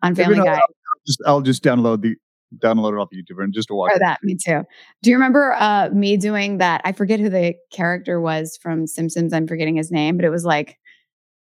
[0.03, 0.61] on Family Guy.
[1.07, 2.17] Just I'll just download the
[2.59, 3.93] download it off YouTube and just to watch.
[3.93, 4.01] Or it.
[4.01, 4.63] that, me too.
[5.03, 6.81] Do you remember uh me doing that?
[6.85, 9.33] I forget who the character was from Simpsons.
[9.33, 10.79] I'm forgetting his name, but it was like,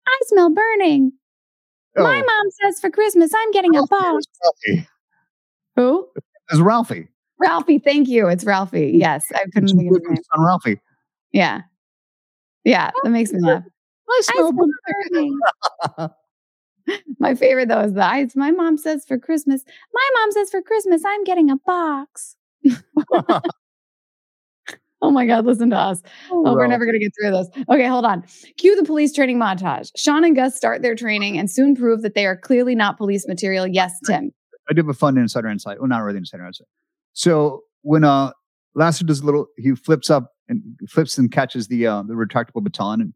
[0.08, 1.12] I smell burning.
[1.96, 4.88] My Oh, mom says for Christmas I'm getting a Ralphie, it box.
[5.76, 6.08] Who?
[6.16, 7.08] It was Ralphie.
[7.40, 7.80] Ralphie.
[7.80, 8.28] Thank you.
[8.28, 8.94] It's Ralphie.
[8.96, 10.18] Yes, I couldn't think of his name.
[10.36, 10.80] Son Ralphie.
[11.32, 11.62] Yeah,
[12.64, 13.64] yeah, that makes me laugh.
[14.10, 14.52] I I smell
[15.96, 16.16] smell.
[17.20, 19.64] My favorite though is the I, my mom says for Christmas.
[19.94, 22.36] My mom says for Christmas I'm getting a box.
[25.02, 26.02] oh my God, listen to us.
[26.32, 27.48] Oh, oh we're never going to get through this.
[27.70, 28.24] Okay, hold on.
[28.58, 29.92] Cue the police training montage.
[29.96, 33.28] Shawn and Gus start their training and soon prove that they are clearly not police
[33.28, 33.68] material.
[33.68, 34.32] Yes, Tim.
[34.70, 35.80] I do have a fun insider insight.
[35.80, 36.68] Well, not really insider insight.
[37.18, 38.32] So when uh
[38.76, 42.64] Lassiter does a little, he flips up and flips and catches the uh, the retractable
[42.64, 43.14] baton, and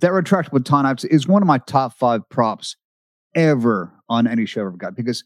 [0.00, 2.76] that retractable baton I've- is one of my top five props
[3.34, 4.94] ever on any show I've ever got.
[4.94, 5.24] Because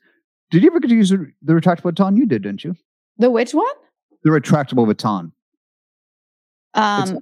[0.53, 2.17] did you ever get to use the, the retractable baton?
[2.17, 2.77] You did, didn't you?
[3.19, 3.67] The which one?
[4.23, 5.33] The retractable baton.
[6.77, 7.19] It's- Um,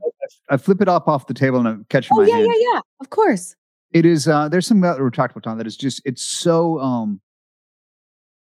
[0.51, 2.47] I flip it up off the table and I catch it oh yeah, hand.
[2.47, 2.81] yeah, yeah.
[3.01, 3.57] Of course.
[3.95, 7.21] it is uh there's something about the retractable baton that is just it's so um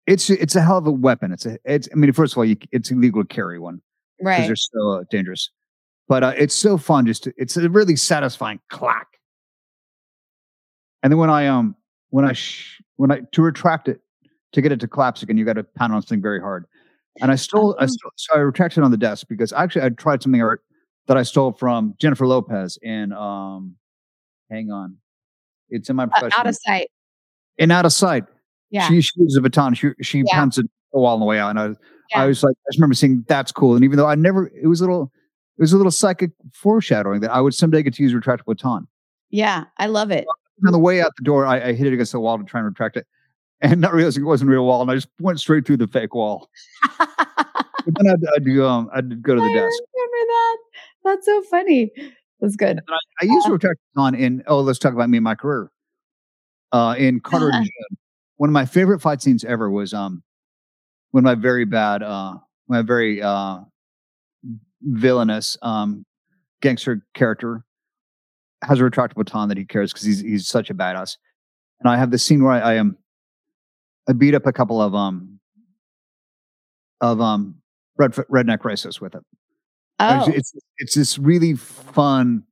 [0.09, 2.45] it's it's a hell of a weapon it's a it's i mean first of all
[2.45, 3.79] you, it's illegal to carry one
[4.21, 4.35] right?
[4.37, 5.51] because they're so uh, dangerous
[6.07, 9.07] but uh, it's so fun just to, it's a really satisfying clack
[11.03, 11.75] and then when i um
[12.09, 14.01] when i sh- when i to retract it
[14.53, 16.65] to get it to collapse again you got to pound on something very hard
[17.21, 17.87] and i stole i Oh.
[17.87, 20.63] stole so i retracted on the desk because actually i tried something art
[21.07, 23.75] that i stole from jennifer lopez in um
[24.49, 24.97] hang on
[25.69, 26.89] it's in my Uh, out of sight.
[27.59, 28.23] and out of sight.
[28.71, 28.87] Yeah.
[28.87, 29.73] She she uses a baton.
[29.73, 30.33] She she Yeah.
[30.33, 31.49] pounds it a wall on the way out.
[31.51, 31.77] And I was
[32.11, 32.21] Yeah.
[32.23, 33.75] I was like, I just remember saying that's cool.
[33.75, 35.11] And even though I never it was a little
[35.57, 38.45] it was a little psychic foreshadowing that I would someday get to use a retractable
[38.47, 38.87] baton.
[39.29, 39.65] yeah.
[39.77, 40.25] I love it.
[40.65, 42.59] on the way out the door, I, I hit it against the wall to try
[42.59, 43.05] and retract it,
[43.61, 45.87] and not realizing it wasn't a real wall, and I just went straight through the
[45.87, 46.49] fake wall.
[47.85, 49.79] But then I'd, I'd go, um, I'd go to the I desk.
[49.95, 50.57] remember that.
[51.05, 51.91] That's so funny.
[52.41, 52.79] That's good.
[52.87, 54.43] I, I used to retract on in.
[54.47, 55.71] Oh, let's talk about me and my career.
[56.73, 57.97] Uh, in Carter and June,
[58.39, 60.23] one of my favorite fight scenes ever was um,
[61.11, 62.35] one of my very bad, uh,
[62.69, 63.59] my very uh,
[64.81, 66.05] villainous um,
[66.61, 67.65] gangster character
[68.63, 71.17] has a retractable baton that he carries because he's he's such a badass.
[71.81, 72.97] And I have this scene where I, I am
[74.07, 75.41] I beat up a couple of um
[77.01, 77.55] of um
[77.97, 79.23] red redneck racists with it.
[79.99, 82.43] Oh, It's, it's it's this really fun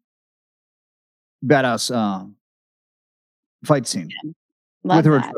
[1.46, 2.26] badass uh,
[3.64, 4.10] fight scene
[4.88, 5.34] love with that.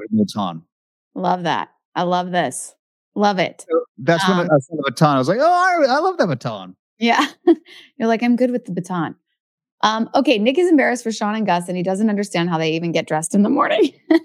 [1.16, 1.70] Love that.
[1.96, 2.76] I love this.
[3.16, 3.66] Love it.
[3.70, 5.16] So that's when I Um, saw the baton.
[5.16, 6.76] I was like, oh, I, I love that baton.
[7.00, 7.26] Yeah.
[7.98, 9.16] You're like, I'm good with the baton.
[9.82, 12.72] Um, okay, Nick is embarrassed for Shawn and Gus, and he doesn't understand how they
[12.74, 13.94] even get dressed in the morning.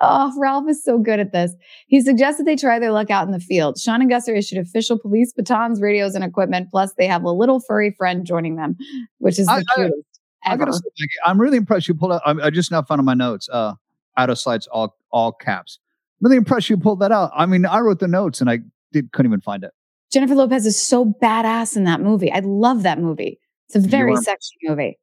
[0.00, 1.52] oh, Ralph is so good at this.
[1.86, 3.78] He suggests that they try their luck out in the field.
[3.78, 6.68] Shawn and Gus are issued official police batons, radios, and equipment.
[6.72, 8.76] Plus, they have a little furry friend joining them,
[9.18, 10.13] which is I- the I- cutest
[10.44, 10.80] I gotta say,
[11.24, 12.22] I'm really impressed you pulled out.
[12.24, 13.74] I, I just now found in my notes, uh,
[14.16, 15.78] out of slides, all all caps.
[16.20, 17.30] Really impressed you pulled that out.
[17.34, 18.60] I mean, I wrote the notes and I
[18.92, 19.72] did couldn't even find it.
[20.12, 22.30] Jennifer Lopez is so badass in that movie.
[22.30, 23.40] I love that movie.
[23.66, 24.98] It's a very sexy movie.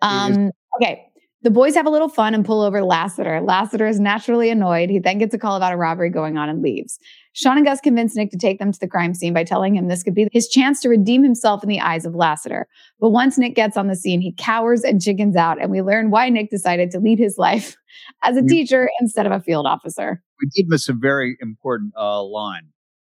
[0.00, 1.10] Um, okay.
[1.44, 3.42] The boys have a little fun and pull over Lassiter.
[3.42, 4.88] Lassiter is naturally annoyed.
[4.88, 6.98] He then gets a call about a robbery going on and leaves.
[7.34, 9.88] Shawn and Gus convince Nick to take them to the crime scene by telling him
[9.88, 12.66] this could be his chance to redeem himself in the eyes of Lassiter.
[12.98, 16.10] But once Nick gets on the scene, he cowers and chickens out, and we learn
[16.10, 17.76] why Nick decided to lead his life
[18.22, 20.22] as a teacher instead of a field officer.
[20.40, 22.68] We did miss a very important uh, line.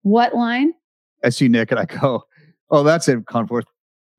[0.02, 0.74] What line?
[1.24, 2.24] I see Nick and I go,
[2.72, 3.66] "Oh, that's it, Conforth.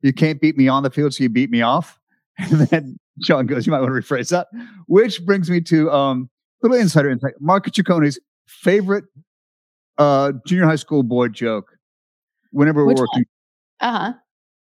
[0.01, 1.99] You can't beat me on the field, so you beat me off."
[2.41, 4.49] And then Shawn goes, "You might want to rephrase that."
[4.87, 6.31] Which brings me to um,
[6.63, 7.35] little insider insight.
[7.41, 9.05] Marco Cicconi's favorite
[9.99, 11.73] uh, junior high school boy joke.
[12.51, 13.25] Whenever we're Which working,
[13.81, 14.13] Uh huh.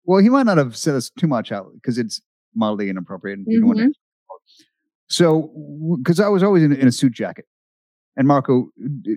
[0.06, 2.22] well, he might not have said this too much out because it's
[2.56, 3.38] mildly inappropriate.
[3.40, 3.92] And you don't want to- Mhm.
[5.08, 5.52] So,
[5.98, 7.46] because I was always in, in a suit jacket,
[8.16, 8.70] and Marco,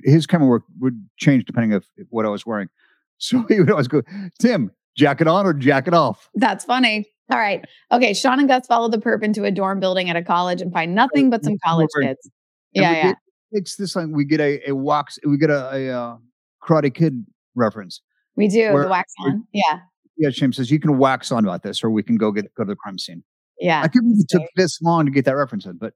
[0.05, 2.69] his camera work would change depending of what I was wearing.
[3.19, 4.03] So he would always go,
[4.41, 7.07] "Tim, jacket on or jacket off?" That's funny.
[7.31, 7.65] All right.
[7.91, 8.15] Okay.
[8.15, 10.95] Shawn and Gus follow the perp into a dorm building at a college and find
[10.95, 12.31] nothing but some college kids.
[12.75, 13.13] And Yeah, yeah.
[13.53, 16.17] It's this like we get a a wax, we get a, a uh,
[16.63, 18.01] Karate Kid reference.
[18.37, 19.47] We do where- the wax on.
[19.53, 19.81] Yeah.
[20.19, 22.65] Yeah, Shane says you can wax on about this, or we can go get go
[22.65, 23.23] to the crime scene.
[23.59, 23.81] Yeah.
[23.81, 25.95] I can't believe it took this long to get that reference in, but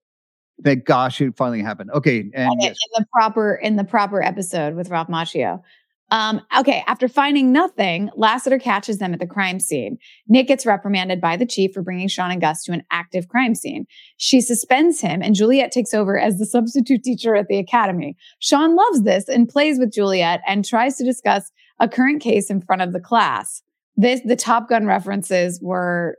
[0.65, 1.91] thank gosh it finally happened.
[1.93, 5.63] Okay, and in, yes, in the proper in the proper episode with Ralph Macchio.
[6.11, 9.99] Um, okay, after finding nothing, Lassiter catches them at the crime scene.
[10.29, 13.57] Nick gets reprimanded by the chief for bringing Shawn and Gus to an active crime
[13.57, 13.87] scene.
[14.17, 18.17] She suspends him, and Juliet takes over as the substitute teacher at the academy.
[18.39, 22.61] Shawn loves this and plays with Juliet and tries to discuss a current case in
[22.61, 23.63] front of the class.
[23.97, 26.19] This the Top Gun references were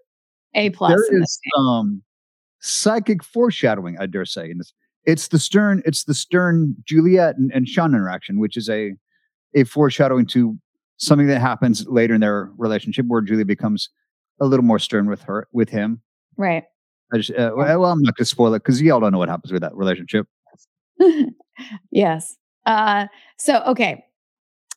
[0.54, 0.92] a plus.
[0.92, 2.02] there is um
[2.60, 4.74] psychic foreshadowing, I dare say, in this.
[5.06, 8.94] It's the stern, it's the stern Juliet and, and Sean interaction, which is a
[9.54, 10.58] a foreshadowing to
[10.98, 13.90] something that happens later in their relationship, where Julia becomes
[14.40, 16.02] a little more stern with her, with him.
[16.38, 16.64] right.
[17.14, 19.30] I just, uh, well, I'm not going to spoil it because y'all don't know what
[19.30, 20.28] happens with that relationship.
[21.92, 22.36] yes.
[22.66, 23.08] Uh,
[23.38, 24.04] so okay,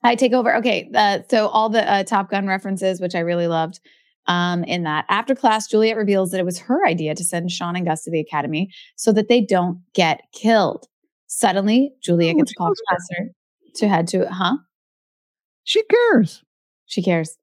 [0.05, 0.55] I take over.
[0.57, 3.81] Okay, uh, so all the uh, Top Gun references, which I really loved.
[4.27, 7.75] Um, in that after class, Juliet reveals that it was her idea to send Shawn
[7.75, 10.87] and Gus to the academy so that they don't get killed.
[11.27, 13.35] Suddenly, Juliet Oh, gets a call from Lassiter
[13.77, 14.57] to head to, huh?
[15.65, 16.43] She cares.
[16.87, 17.37] She cares.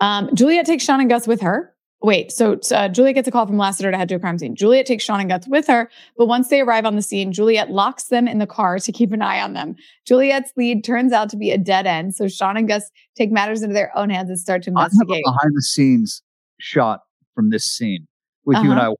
[0.00, 1.68] Um, Juliet takes Shawn and Gus with her.
[2.04, 4.56] Wait, so uh, Juliet gets a call from Lassiter to head to a crime scene.
[4.56, 7.70] Juliet takes Shawn and Gus with her, but once they arrive on the scene, Juliet
[7.70, 9.76] locks them in the car to keep an eye on them.
[10.04, 13.62] Juliet's lead turns out to be a dead end, so Shawn and Gus take matters
[13.62, 15.22] into their own hands and start to I have a investigate.
[15.24, 16.22] behind the scenes
[16.58, 17.02] shot
[17.36, 18.08] from this scene
[18.44, 18.90] with you and Uh-huh.
[18.90, 18.94] I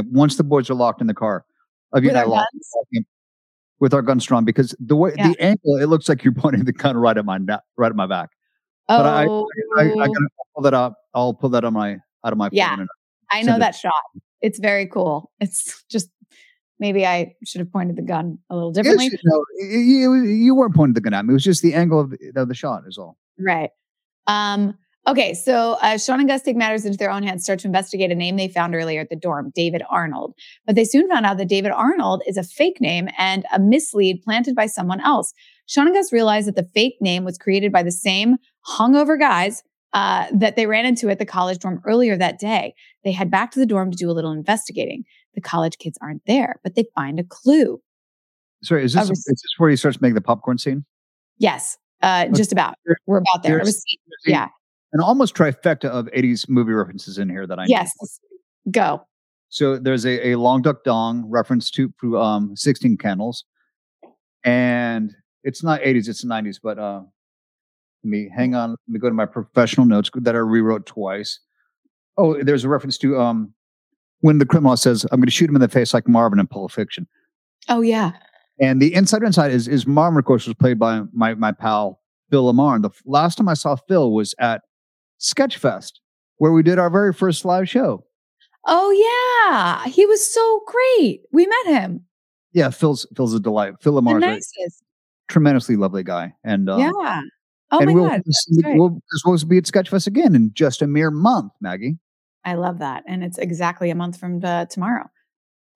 [0.00, 0.12] walking.
[0.14, 1.44] Once the boys are locked in the car,
[1.92, 3.04] of you With and I walking
[3.80, 5.28] with our guns drawn because the way Yeah.
[5.32, 7.96] the angle it looks like you're pointing the gun right at my na- right at
[7.96, 8.30] my back.
[8.88, 10.94] Oh, but I- I, I gotta pull that up.
[11.14, 12.76] I'll pull that on my out of my Yeah.
[13.30, 13.58] I know it.
[13.60, 13.92] that shot.
[14.40, 15.30] It's very cool.
[15.40, 16.08] It's just
[16.78, 19.06] maybe I should have pointed the gun a little Yes, differently.
[19.16, 21.32] you, know, you, you weren't pointing the gun at me.
[21.32, 23.16] It was just the angle of the, of the shot is all.
[23.38, 23.70] Right.
[24.26, 27.66] Um, okay, so uh, Shawn and Gus take matters into their own hands, start to
[27.66, 30.34] investigate a name they found earlier at the dorm, David Arnold.
[30.66, 34.22] But they soon found out that David Arnold is a fake name and a mislead
[34.22, 35.32] planted by someone else.
[35.66, 38.36] Shawn and Gus realized that the fake name was created by the same
[38.68, 42.74] hungover guys uh, that they ran into at the college dorm earlier that day.
[43.04, 45.04] They head back to the dorm to do a little investigating.
[45.34, 47.80] The college kids aren't there, but they find a clue.
[48.62, 50.84] Sorry, is this, A is this where he starts making the popcorn scene?
[51.38, 52.74] Yes, uh, just about.
[53.06, 53.56] We're about there.
[53.56, 54.00] A there's- receipt.
[54.26, 54.48] Yeah.
[54.96, 57.68] An almost trifecta of 80s movie references in here that I know.
[57.68, 57.92] Yes.
[58.70, 59.06] Go.
[59.50, 63.44] So there's a, a Long Duck Dong reference to to, um 16 Candles,
[64.42, 66.58] and it's not 80s, it's 90s.
[66.62, 67.02] But uh,
[68.04, 68.70] let me hang on.
[68.70, 71.40] Let me go to my professional notes that I rewrote twice.
[72.16, 73.52] Oh, there's a reference to um
[74.20, 76.46] when the criminal says, "I'm going to shoot him in the face like Marvin in
[76.46, 77.06] Pulp Fiction."
[77.68, 78.12] Oh yeah.
[78.58, 82.00] And the insider inside is is Marvin, of course, was played by my my pal
[82.30, 82.76] Phil LaMarr.
[82.76, 84.62] And the last time I saw Phil was at
[85.20, 85.92] Sketchfest,
[86.38, 88.04] where we did our very first live show.
[88.66, 89.90] Oh yeah.
[89.90, 91.20] He was so great.
[91.32, 92.04] We met him.
[92.52, 93.74] Yeah, Phil's Phil's a delight.
[93.80, 94.82] Phil The LaMarr's a nicest.
[95.28, 97.22] tremendously lovely guy, and uh, yeah.
[97.70, 98.22] Oh and my we'll, god.
[98.24, 98.76] this- that's right.
[98.78, 101.98] we'll we're supposed to be at Sketchfest again in just a mere month, Maggie.
[102.44, 103.02] I love that.
[103.08, 105.10] And it's exactly a month from uh, tomorrow.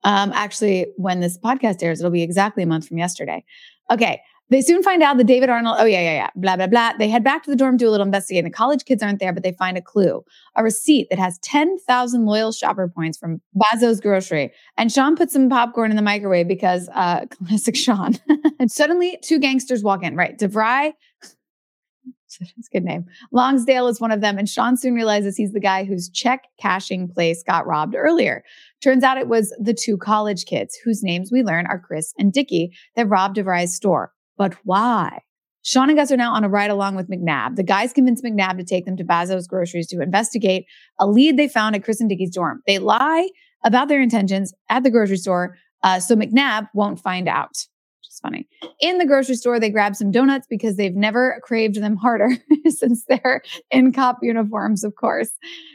[0.04, 3.44] Um, actually, when this podcast airs, it'll be exactly a month from yesterday.
[3.90, 4.20] Okay.
[4.50, 6.92] They soon find out that David Arnold, oh, yeah, yeah, yeah, blah, blah, blah.
[6.98, 8.50] They head back to the dorm, do a little investigating.
[8.50, 10.24] The college kids aren't there, but they find a clue
[10.56, 14.52] a receipt that has 10,000 loyal shopper points from Bazo's grocery.
[14.76, 18.16] And Shawn puts some popcorn in the microwave because uh, classic Shawn.
[18.58, 20.36] and suddenly, two gangsters walk in, right?
[20.36, 20.92] DeVry,
[22.40, 23.04] it's a good name.
[23.32, 27.08] Longsdale is one of them, and Shawn soon realizes he's the guy whose check cashing
[27.08, 28.42] place got robbed earlier.
[28.82, 32.32] Turns out it was the two college kids, whose names we learn are Chris and
[32.32, 34.12] Dickie, that robbed DeVry's store.
[34.40, 35.20] But why?
[35.60, 37.56] Shawn and Gus are now on a ride along with McNabb.
[37.56, 40.64] The guys convince McNabb to take them to Bazo's groceries to investigate
[40.98, 42.62] a lead they found at Chris and Dickie's dorm.
[42.66, 43.28] They lie
[43.66, 47.50] about their intentions at the grocery store uh, so McNabb won't find out.
[47.50, 48.48] Which is funny.
[48.80, 52.30] In the grocery store, they grab some donuts because they've never craved them harder
[52.66, 55.28] since they're in cop uniforms, of course.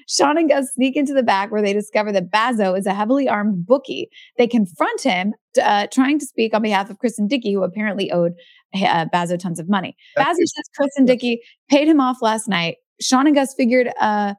[0.10, 3.30] Shawn and Gus sneak into the back where they discover that Bazo is a heavily
[3.30, 4.10] armed bookie.
[4.40, 8.12] They confront him, uh, trying to speak on behalf of Chris and Dickie, who apparently
[8.12, 8.34] owed
[8.74, 9.96] uh, Bazo tons of money.
[10.16, 12.78] That Bazo says Chris and Dickie paid him off last night.
[13.02, 14.36] Shawn and Gus figured uh,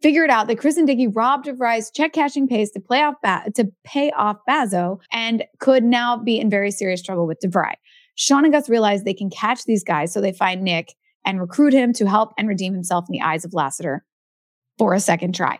[0.00, 3.50] figured out that Chris and Dickie robbed DeVry's check cashing pace to play off ba-
[3.54, 7.74] to pay off Bazo and could now be in very serious trouble with DeVry.
[8.14, 11.72] Shawn and Gus realize they can catch these guys, so they find Nick and recruit
[11.72, 14.04] him to help and redeem himself in the eyes of Lassiter
[14.76, 15.58] for a second try.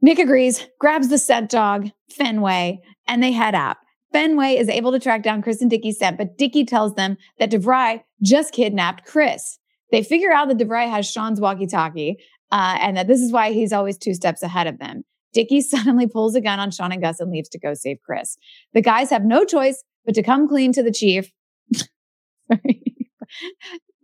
[0.00, 3.76] Nick agrees, grabs the scent dog, Fenway, and they head out.
[4.12, 7.50] Fenway is able to track down Chris and Dickie's scent, but Dickie tells them that
[7.50, 9.58] DeVry just kidnapped Chris.
[9.90, 12.18] They figure out that DeVry has Shawn's walkie-talkie
[12.50, 15.04] uh, and that this is why he's always two steps ahead of them.
[15.32, 18.36] Dickie suddenly pulls a gun on Shawn and Gus and leaves to go save Chris.
[18.74, 21.30] The guys have no choice but to come clean to the chief.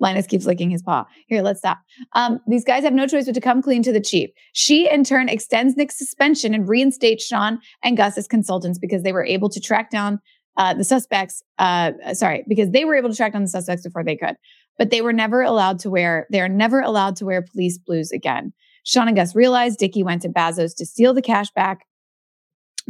[0.01, 1.07] Linus keeps licking his paw.
[1.27, 1.79] Here, let's stop.
[2.13, 4.31] Um, these guys have no choice but to come clean to the chief.
[4.53, 9.13] She, in turn, extends Nick's suspension and reinstates Shawn and Gus as consultants because they
[9.13, 10.21] were able to track down
[10.57, 11.43] uh, the suspects.
[11.59, 14.37] Uh, sorry, because they were able to track down the suspects before they could,
[14.79, 16.27] but they were never allowed to wear.
[16.31, 18.53] They are never allowed to wear police blues again.
[18.85, 21.81] Shawn and Gus realize Dickie went to Bazo's to steal the cash back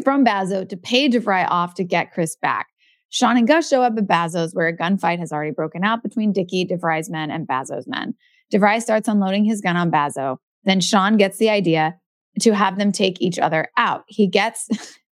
[0.05, 2.68] from Bazo to pay DeVry off to get Chris back.
[3.11, 6.33] Shawn and Gus show up at Bazo's where a gunfight has already broken out between
[6.33, 8.14] Dickie, DeVry's men, and Bazo's men.
[8.53, 10.38] DeVry starts unloading his gun on Bazo.
[10.64, 11.97] Then Shawn gets the idea
[12.40, 14.05] to have them take each other out.
[14.07, 14.68] He gets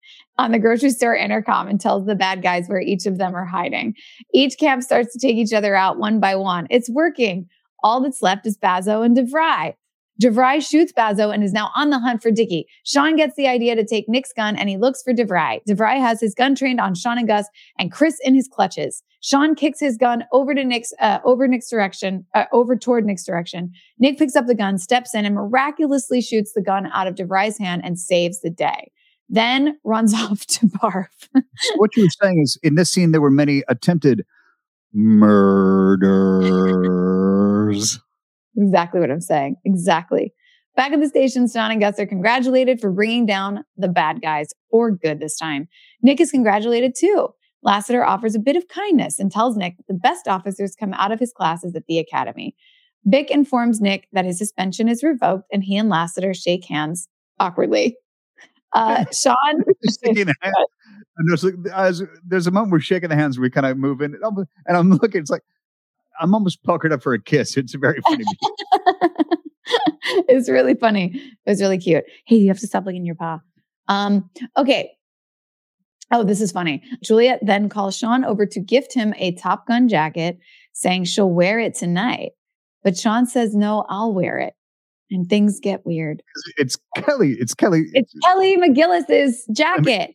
[0.39, 3.45] on the grocery store intercom and tells the bad guys where each of them are
[3.45, 3.95] hiding.
[4.33, 6.67] Each camp starts to take each other out one by one.
[6.71, 7.47] It's working.
[7.83, 9.75] All that's left is Bazo and DeVry.
[10.21, 12.67] DeVry shoots Bazo and is now on the hunt for Dickie.
[12.85, 15.61] Shawn gets the idea to take Nick's gun and he looks for DeVry.
[15.69, 17.47] DeVry has his gun trained on Shawn and Gus
[17.79, 19.03] and Chris in his clutches.
[19.21, 23.25] Shawn kicks his gun over to Nick's, uh, over Nick's direction, uh, over toward Nick's
[23.25, 23.73] direction.
[23.99, 27.57] Nick picks up the gun, steps in, and miraculously shoots the gun out of DeVry's
[27.59, 28.91] hand and saves the day.
[29.29, 31.07] Then runs off to barf.
[31.57, 34.25] So what you were saying is, in this scene, there were many attempted
[34.93, 35.41] murders.
[38.57, 39.57] Exactly what I'm saying.
[39.65, 40.33] Exactly.
[40.75, 44.49] Back at the station, Shawn and Gus are congratulated for bringing down the bad guys
[44.71, 45.69] for good this time.
[46.03, 47.29] Nick is congratulated too.
[47.63, 51.13] Lassiter offers a bit of kindness and tells Nick that the best officers come out
[51.13, 52.57] of his classes at the academy.
[53.05, 57.97] Vick informs Nick that his suspension is revoked and he and Lassiter shake hands awkwardly.
[58.75, 59.37] Uh, Shawn,
[60.03, 60.55] Shaking the hand.
[61.19, 64.77] And there's, there's a moment we're shaking the hands, we kind of move in, and
[64.79, 65.21] I'm looking.
[65.21, 65.43] It's like
[66.21, 67.57] I'm almost puckered up for a kiss.
[67.63, 68.25] It's very funny.
[70.29, 71.13] it's really funny.
[71.15, 72.05] It was really cute.
[72.27, 73.41] Hey, you have to stop licking your paw.
[73.89, 74.93] Um, okay.
[76.11, 76.83] Oh, this is funny.
[77.03, 80.39] Juliet then calls Shawn over to gift him a Top Gun jacket,
[80.75, 82.33] saying she'll wear it tonight.
[82.85, 84.55] But Shawn says, no, I'll wear it.
[85.11, 86.23] and things get weird.
[86.57, 87.37] It's Kelly.
[87.39, 87.85] It's Kelly.
[87.93, 90.15] It's Kelly McGillis's jacket.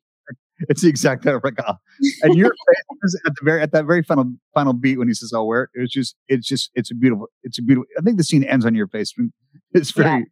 [0.69, 1.77] It's the exact replica.
[2.23, 2.49] And your
[3.03, 5.63] face at the very at that very final final beat when he says, "I'll wear
[5.63, 7.85] it." It's just it's just it's a beautiful it's a beautiful.
[7.97, 9.13] I think the scene ends on your face.
[9.73, 10.25] It's very Yeah.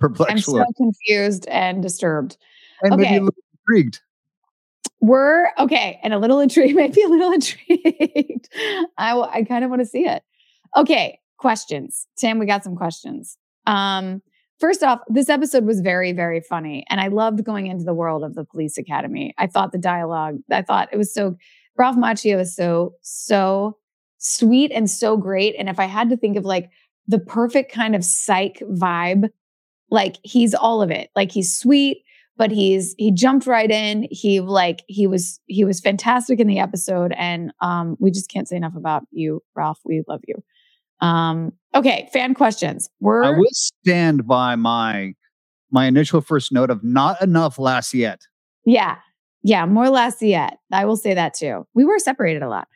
[0.00, 0.32] perplexed.
[0.32, 0.66] I'm so look.
[0.76, 2.36] confused and disturbed.
[2.82, 3.16] and maybe okay.
[3.18, 3.34] a little
[3.68, 4.00] intrigued.
[5.00, 8.48] We're okay, and a little intrigued, maybe a little intrigued.
[8.96, 10.22] I w- I kind of want to see it.
[10.76, 12.06] Okay, questions.
[12.16, 13.36] Tim, we got some questions.
[13.66, 14.22] Um,
[14.58, 18.22] first off, this episode was very, very funny, and I loved going into the world
[18.22, 19.34] of the police academy.
[19.38, 21.36] I thought the dialogue, I thought it was so.
[21.76, 23.76] Ralph Macchio is so so
[24.18, 25.54] sweet and so great.
[25.58, 26.70] And if I had to think of like
[27.06, 29.30] the perfect kind of psych vibe,
[29.90, 31.10] like he's all of it.
[31.16, 32.02] Like he's sweet,
[32.36, 34.06] but he's he jumped right in.
[34.10, 38.48] He like he was he was fantastic in the episode, and um, we just can't
[38.48, 39.80] say enough about you, Ralph.
[39.84, 40.36] We love you.
[41.00, 42.88] Um, okay, fan questions.
[43.00, 45.14] We're I will stand by my
[45.70, 48.20] my initial first note of not enough last yet.
[48.64, 48.96] yeah,
[49.42, 49.88] yeah, more
[50.20, 50.58] yet.
[50.72, 51.66] I will say that too.
[51.74, 52.68] We were separated a lot.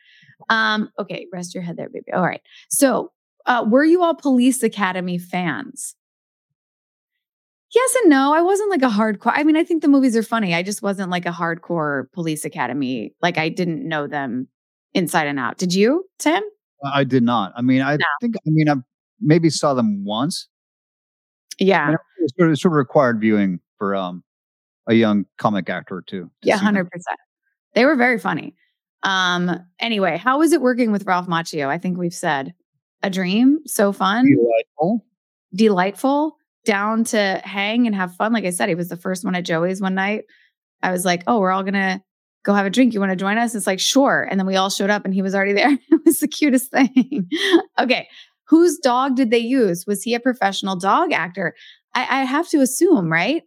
[0.49, 2.11] Um, okay, rest your head there, baby.
[2.13, 2.41] All right.
[2.69, 3.11] So,
[3.45, 5.95] uh, were you all Police Academy fans?
[7.73, 8.33] Yes and no.
[8.33, 9.33] I wasn't like a hardcore.
[9.35, 10.53] I mean, I think the movies are funny.
[10.53, 13.15] I just wasn't like a hardcore Police Academy.
[13.21, 14.47] Like I didn't know them
[14.93, 15.57] inside and out.
[15.57, 16.43] Did you, Tim?
[16.83, 17.53] I did not.
[17.55, 18.05] I mean, I No.
[18.21, 18.75] think I mean I
[19.21, 20.47] maybe saw them once.
[21.59, 21.85] Yeah.
[21.85, 24.23] And it was sort of, sort of required viewing for um
[24.87, 26.25] a young comic actor too.
[26.25, 27.17] to Yeah, hundred percent.
[27.75, 28.55] They were very funny.
[29.03, 31.67] Um, anyway, how was it working with Ralph Macchio?
[31.67, 32.53] I think we've said
[33.01, 35.05] a dream, so fun, Delightful.
[35.53, 38.31] delightful, down to hang and have fun.
[38.31, 40.23] Like I said, he was the first one at Joey's one night.
[40.81, 42.01] I was like, oh, we're all gonna
[42.43, 42.93] go have a drink.
[42.93, 43.55] You want to join us?
[43.55, 44.27] It's like, sure.
[44.29, 45.71] And then we all showed up and he was already there.
[45.91, 47.29] it was the cutest thing.
[47.79, 48.07] okay.
[48.49, 49.85] Whose dog did they use?
[49.87, 51.55] Was he a professional dog actor?
[51.95, 53.43] I, I have to assume, right?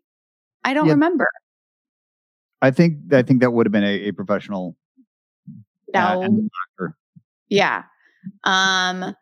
[0.64, 0.92] I don't Yeah.
[0.92, 1.28] remember.
[2.62, 4.76] I think I think that would have been a, a professional
[5.94, 6.22] uh, No.
[6.22, 6.96] animal actor.
[7.50, 7.82] Yeah.
[8.44, 9.14] Um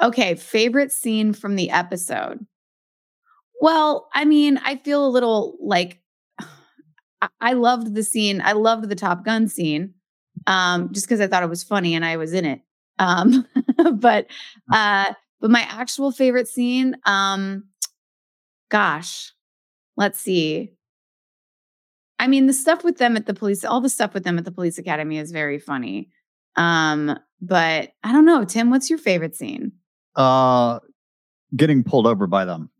[0.00, 2.44] okay, favorite scene from the episode.
[3.60, 6.01] Well, I mean, I feel a little like
[7.40, 8.40] I, loved the scene.
[8.44, 9.94] I loved the Top Gun scene.
[10.46, 12.62] Um just cuz I thought it was funny and I was in it.
[12.98, 13.46] Um
[13.94, 14.26] but
[14.72, 17.64] uh but my actual favorite scene um
[18.70, 19.32] gosh.
[19.96, 20.72] Let's see.
[22.18, 24.44] I mean, the stuff with them at the police, all the stuff with them at
[24.44, 26.08] the police academy is very funny.
[26.56, 29.72] Um, but I don't know, Tim, what's your favorite scene?
[30.14, 30.78] Uh,
[31.56, 32.70] getting pulled over by them.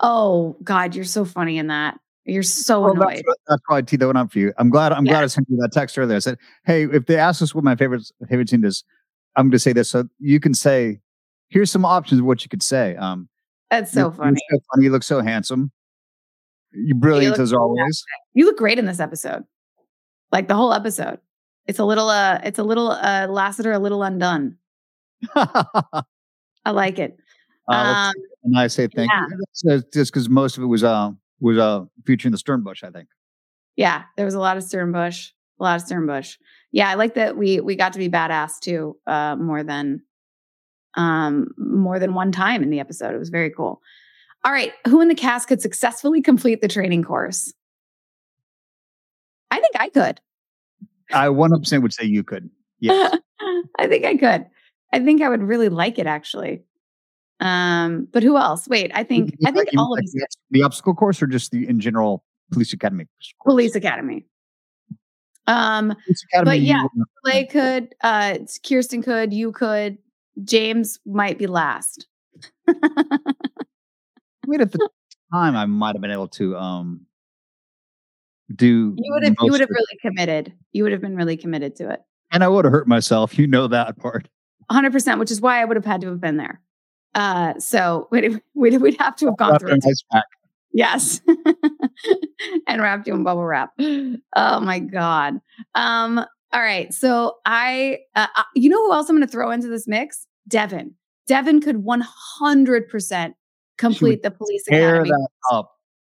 [0.00, 1.98] Oh God, you're so funny in that.
[2.26, 3.24] You're so Well, annoyed.
[3.48, 4.52] that's, why I teed that one up for you.
[4.58, 4.92] I'm glad.
[4.92, 5.12] I'm Yeah.
[5.12, 6.16] glad I sent you that text earlier.
[6.16, 8.82] I said, "Hey, if they ask us what my favorite favorite scene is,
[9.36, 11.00] I'm going to say this, so you can say,
[11.50, 13.28] here's some options of what you could say." Um,
[13.70, 14.38] That's so funny.
[14.50, 14.84] so funny.
[14.86, 15.70] You look so handsome.
[16.72, 18.04] You're brilliant look as always.
[18.34, 19.44] You look great in this episode.
[20.32, 21.20] Like the whole episode.
[21.66, 24.56] It's a little uh it's a little uh Lassiter a little undone.
[25.34, 25.80] uh,
[26.64, 27.16] I like it.
[27.68, 28.12] let's- Um
[28.44, 29.26] and I say thank yeah.
[29.64, 29.82] you.
[29.92, 31.10] Just because most of it was uh
[31.40, 33.08] was uh featuring the Sternbush, I think.
[33.76, 35.30] yeah, there was a lot of Sternbush.
[35.58, 36.36] A lot of Sternbush.
[36.72, 40.02] Yeah, I like that we we got to be badass too, uh more than
[40.96, 43.14] um more than one time in the episode.
[43.14, 43.80] It was very cool.
[44.44, 47.52] All right, who in the cast could successfully complete the training course?
[49.50, 50.20] I think I could.
[51.12, 52.50] I 100% would say you could.
[52.80, 53.18] Yes.
[53.78, 54.46] I think I could.
[54.92, 56.62] I think I would really like it actually.
[57.40, 58.66] Um, but who else?
[58.68, 61.26] Wait, I think You I think you all of like the, the obstacle course or
[61.26, 63.34] just the in general police academy course?
[63.44, 64.24] Police Academy.
[65.46, 66.50] Um, Police academy.
[66.50, 66.82] but yeah,
[67.24, 69.98] Clay could, uh Kirsten could, you could,
[70.44, 72.06] James might be last.
[72.68, 72.74] I
[74.46, 74.88] mean, at the
[75.32, 77.02] time, I might have been able to um
[78.54, 78.94] do.
[78.96, 80.52] You would have you would have really committed.
[80.72, 82.00] You would have been really committed to it.
[82.32, 83.38] and I would have hurt myself.
[83.38, 84.28] You know that part.
[84.70, 86.60] 100%, which is why I would have had to have been there.
[87.16, 90.24] Uh, so we'd, we'd, we'd have to have gone through ice pack.
[90.72, 91.22] Yes.
[92.68, 93.72] and wrapped you in bubble wrap.
[93.80, 95.40] Oh my God.
[95.74, 96.18] Um,
[96.52, 96.92] all right.
[96.92, 100.26] So I, uh, uh, you know who else I'm going to throw into this mix?
[100.46, 100.94] Devin.
[101.26, 103.34] Devin could 100%
[103.78, 105.10] complete the police Tear academy.
[105.10, 105.72] that up.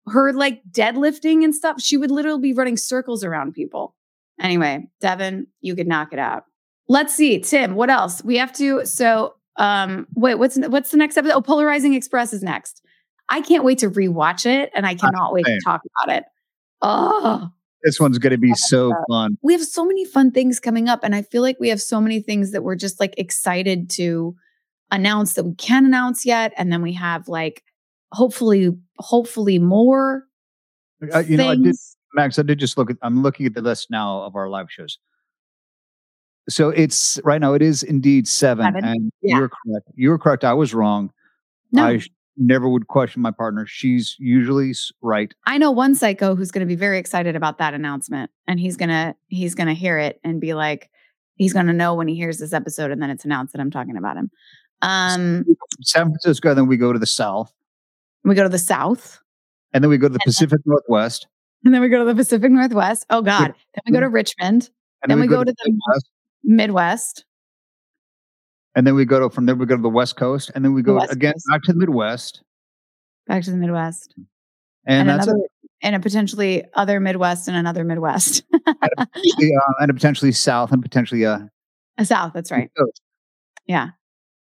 [0.09, 3.94] Her like deadlifting and stuff, she would literally be running circles around people.
[4.40, 6.44] Anyway, Devin, you could knock it out.
[6.88, 7.74] Let's see, Tim.
[7.74, 8.24] What else?
[8.24, 8.84] We have to.
[8.86, 11.34] So, um, wait, what's what's the next episode?
[11.34, 12.82] Oh, Polarizing Express is next.
[13.28, 16.24] I can't wait to rewatch it, and I cannot wait to talk about it.
[16.80, 17.50] Oh,
[17.82, 19.36] This one's going to be so fun.
[19.42, 22.00] we have so many fun things coming up, and I feel like we have so
[22.00, 24.34] many things that we're just like excited to
[24.90, 27.62] announce that we can't announce yet, and then we have like
[28.12, 30.24] hopefully, hopefully more.
[31.12, 31.96] Uh, you know, I did, things.
[32.14, 32.38] Max.
[32.38, 32.96] I did just look at.
[33.02, 34.98] I'm looking at the list now of our live shows.
[36.49, 37.55] So it's right now.
[37.55, 38.84] It is indeed seven, Seven?
[38.84, 39.38] and Yeah.
[39.38, 39.88] you're correct.
[39.94, 40.44] You were correct.
[40.44, 41.11] I was wrong.
[41.72, 43.66] No, I sh- never would question my partner.
[43.66, 44.72] She's usually
[45.03, 45.34] right.
[45.46, 48.76] I know one psycho who's going to be very excited about that announcement, and he's
[48.76, 50.88] gonna he's gonna hear it and be like,
[51.34, 53.96] he's gonna know when he hears this episode, and then it's announced that I'm talking
[53.99, 54.30] about him.
[54.80, 55.44] Um,
[55.82, 57.53] San Francisco, then we go to the south,
[58.24, 59.20] we go to the south,
[59.74, 61.26] and then we go to the And then- Pacific Northwest,
[61.64, 63.05] and then we go to the Pacific Northwest.
[63.11, 63.53] Oh God!
[63.74, 64.70] Then we go to Richmond,
[65.03, 66.09] and Then we go to the- Midwest,
[66.45, 67.24] Midwest.
[68.74, 70.72] and then we go to from there we go to the West Coast, and then
[70.74, 71.47] we go West again Coast.
[71.51, 72.43] back to the Midwest,
[73.26, 74.14] back to the Midwest,
[74.86, 75.51] and, that's another, it.
[75.82, 80.82] and a potentially other Midwest and another Midwest, Potentially, uh, and a potentially south and
[80.82, 81.41] potentially uh,
[81.99, 82.32] a South.
[82.34, 82.70] That's right.
[82.78, 83.01] Coast.
[83.66, 83.89] Yeah.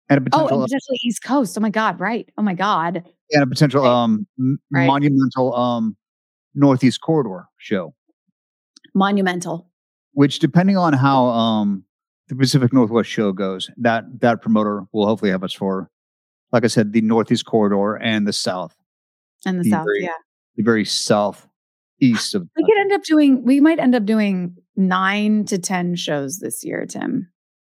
[0.10, 1.58] and a Oh, potential and potentially East Coast.
[1.58, 2.00] Oh my God!
[2.00, 2.30] Right.
[2.38, 3.04] Oh my God.
[3.32, 3.89] and a potential Right.
[3.89, 4.28] um
[4.72, 4.86] Right.
[4.88, 5.98] monumental um
[6.54, 7.93] Northeast Corridor show,
[8.93, 9.70] Monumental.
[10.14, 11.84] which depending on how um
[12.30, 15.90] the Pacific Northwest show goes, that that promoter will hopefully have us for,
[16.52, 18.76] like I said, the Northeast Corridor and the South,
[19.46, 19.86] And the Be South.
[19.86, 20.10] very- Yeah.
[20.56, 21.48] the very south
[22.02, 22.48] east of.
[22.58, 23.44] We could end up doing.
[23.44, 27.30] We might end up doing nine to ten shows this year, Tim.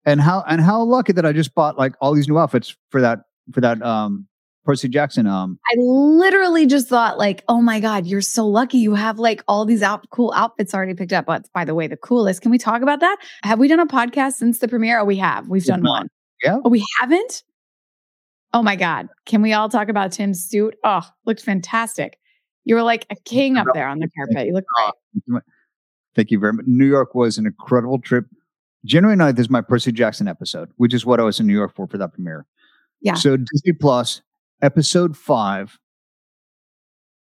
[0.05, 3.01] and how and how lucky that I just bought like all these new outfits for
[3.01, 3.19] that
[3.51, 4.27] for that um
[4.69, 8.77] Percy Jackson um I literally just thought, like, oh my God, you're so lucky.
[8.77, 11.25] You have like all these out cool outfits already picked up.
[11.25, 12.43] But by the way, the coolest.
[12.43, 13.17] Can we talk about that?
[13.41, 14.99] Have we done a podcast since the premiere?
[14.99, 15.49] Oh, we have.
[15.49, 16.01] We've done not.
[16.01, 16.07] one.
[16.43, 16.59] Yeah.
[16.63, 17.41] Oh, we haven't?
[18.53, 19.07] Oh my God.
[19.25, 20.75] Can we all talk about Tim's suit?
[20.83, 22.19] Oh, looked fantastic.
[22.63, 24.45] You were like a king up there on the carpet.
[24.45, 24.65] You look
[25.27, 25.41] great.
[26.15, 26.65] Thank you very much.
[26.67, 28.27] New York was an incredible trip.
[28.85, 31.75] January 9th is my Percy Jackson episode, which is what I was in New York
[31.75, 32.45] for for that premiere.
[33.01, 33.15] Yeah.
[33.15, 34.21] So Disney Plus,
[34.61, 35.77] episode five.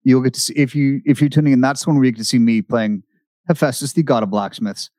[0.04, 1.60] You'll get to see if you if you're tuning in.
[1.60, 3.02] That's when we get to see me playing
[3.48, 4.90] Hephaestus, the god of blacksmiths,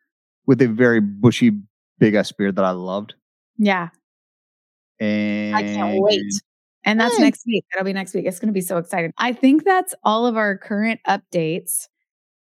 [0.45, 1.51] with a very bushy,
[1.99, 3.13] big ass beard that I loved.
[3.57, 3.89] Yeah.
[4.99, 6.21] And I can't wait.
[6.85, 7.23] And that's Hey.
[7.23, 7.65] next week.
[7.71, 8.25] That'll be next week.
[8.25, 9.13] It's going to be so exciting.
[9.17, 11.87] I think that's all of our current updates.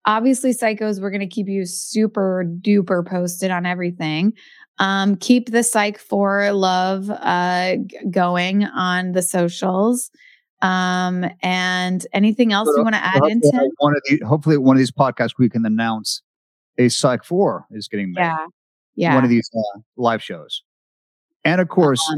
[0.06, 4.32] Obviously, psychos, we're going to keep you super duper posted on everything.
[4.78, 10.10] Um, keep the psych for love uh, g- going on the socials.
[10.62, 13.70] Um, and anything else you want to add into?
[13.78, 16.22] one of the, hopefully, one of these podcasts, we can announce
[16.78, 18.22] a Psych Four is getting made.
[18.22, 18.46] Yeah.
[18.96, 19.14] Yeah.
[19.14, 20.62] one of these uh, live shows,
[21.44, 22.16] and of course Uh-huh.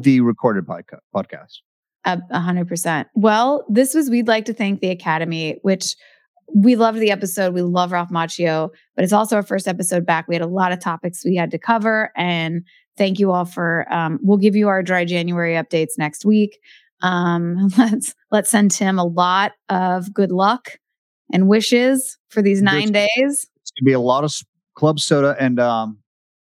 [0.00, 1.58] the recorded podca- podcast.
[2.06, 3.08] A hundred percent.
[3.14, 5.96] Well, this was we'd like to thank the Academy, which
[6.54, 7.54] we loved the episode.
[7.54, 10.28] We love Ralph Macchio, but it's also our first episode back.
[10.28, 12.64] We had a lot of topics we had to cover, and
[12.96, 13.86] thank you all for.
[13.92, 16.58] Um, we'll give you our dry January updates next week.
[17.02, 20.78] Um, let's let's send Tim a lot of good luck
[21.32, 23.08] and wishes for these nine days.
[23.16, 24.34] It's gonna be a lot of
[24.74, 25.98] club soda and um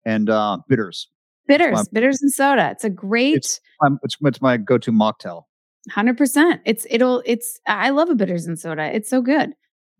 [0.04, 1.08] and uh bitters.
[1.48, 2.70] Bitters, bitters and soda.
[2.70, 3.60] It's a great.
[3.84, 5.42] Um, it's, it's my go-to mocktail.
[5.90, 6.60] Hundred percent.
[6.64, 8.84] It's it'll it's I love a bitters and soda.
[8.94, 9.52] It's so good.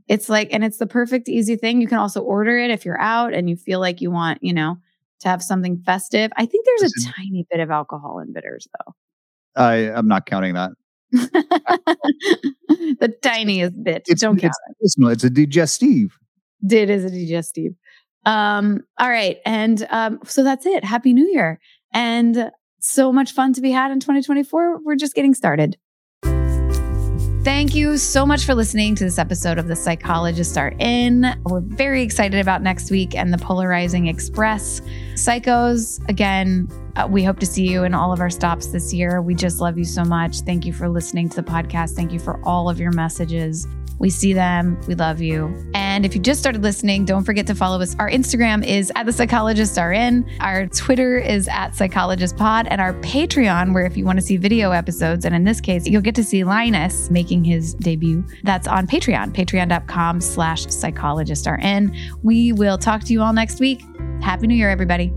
[0.08, 1.80] It's like and it's the perfect easy thing.
[1.80, 4.52] You can also order it if you're out and you feel like you want, you
[4.52, 4.78] know,
[5.20, 6.32] to have something festive.
[6.36, 8.94] I think there's a tiny bit of alcohol in bitters though.
[9.56, 10.72] I I'm not counting that.
[11.12, 14.04] the tiniest bit.
[14.06, 16.18] It's Don't count it's, it's, it's a digestive.
[16.62, 16.72] it.
[16.72, 17.74] It is a digestive.
[18.24, 19.38] Um, all right.
[19.44, 20.84] And um, so that's it.
[20.84, 21.60] Happy New Year.
[21.92, 22.50] And
[22.80, 24.80] so much fun to be had in 2024.
[24.82, 25.76] We're just getting started.
[27.44, 31.26] Thank you so much for listening to this episode of The Psychologists Are In.
[31.42, 34.80] We're very excited about next week and the Polarizing Express.
[35.14, 39.20] Psychos, again, uh, we hope to see you in all of our stops this year.
[39.20, 40.42] We just love you so much.
[40.42, 41.96] Thank you for listening to the podcast.
[41.96, 43.66] Thank you for all of your messages.
[44.02, 44.78] We see them.
[44.88, 45.54] We love you.
[45.74, 47.94] And if you just started listening, don't forget to follow us.
[48.00, 50.28] Our Instagram is at the psychologists are in.
[50.40, 54.36] Our Twitter is at psychologist pod and our Patreon, where if you want to see
[54.36, 58.24] video episodes, and in this case, you'll get to see Linus making his debut.
[58.42, 61.96] That's on Patreon, patreon.com slash psychologist in.
[62.22, 63.84] We will talk to you all next week.
[64.20, 65.12] Happy New Year, everybody.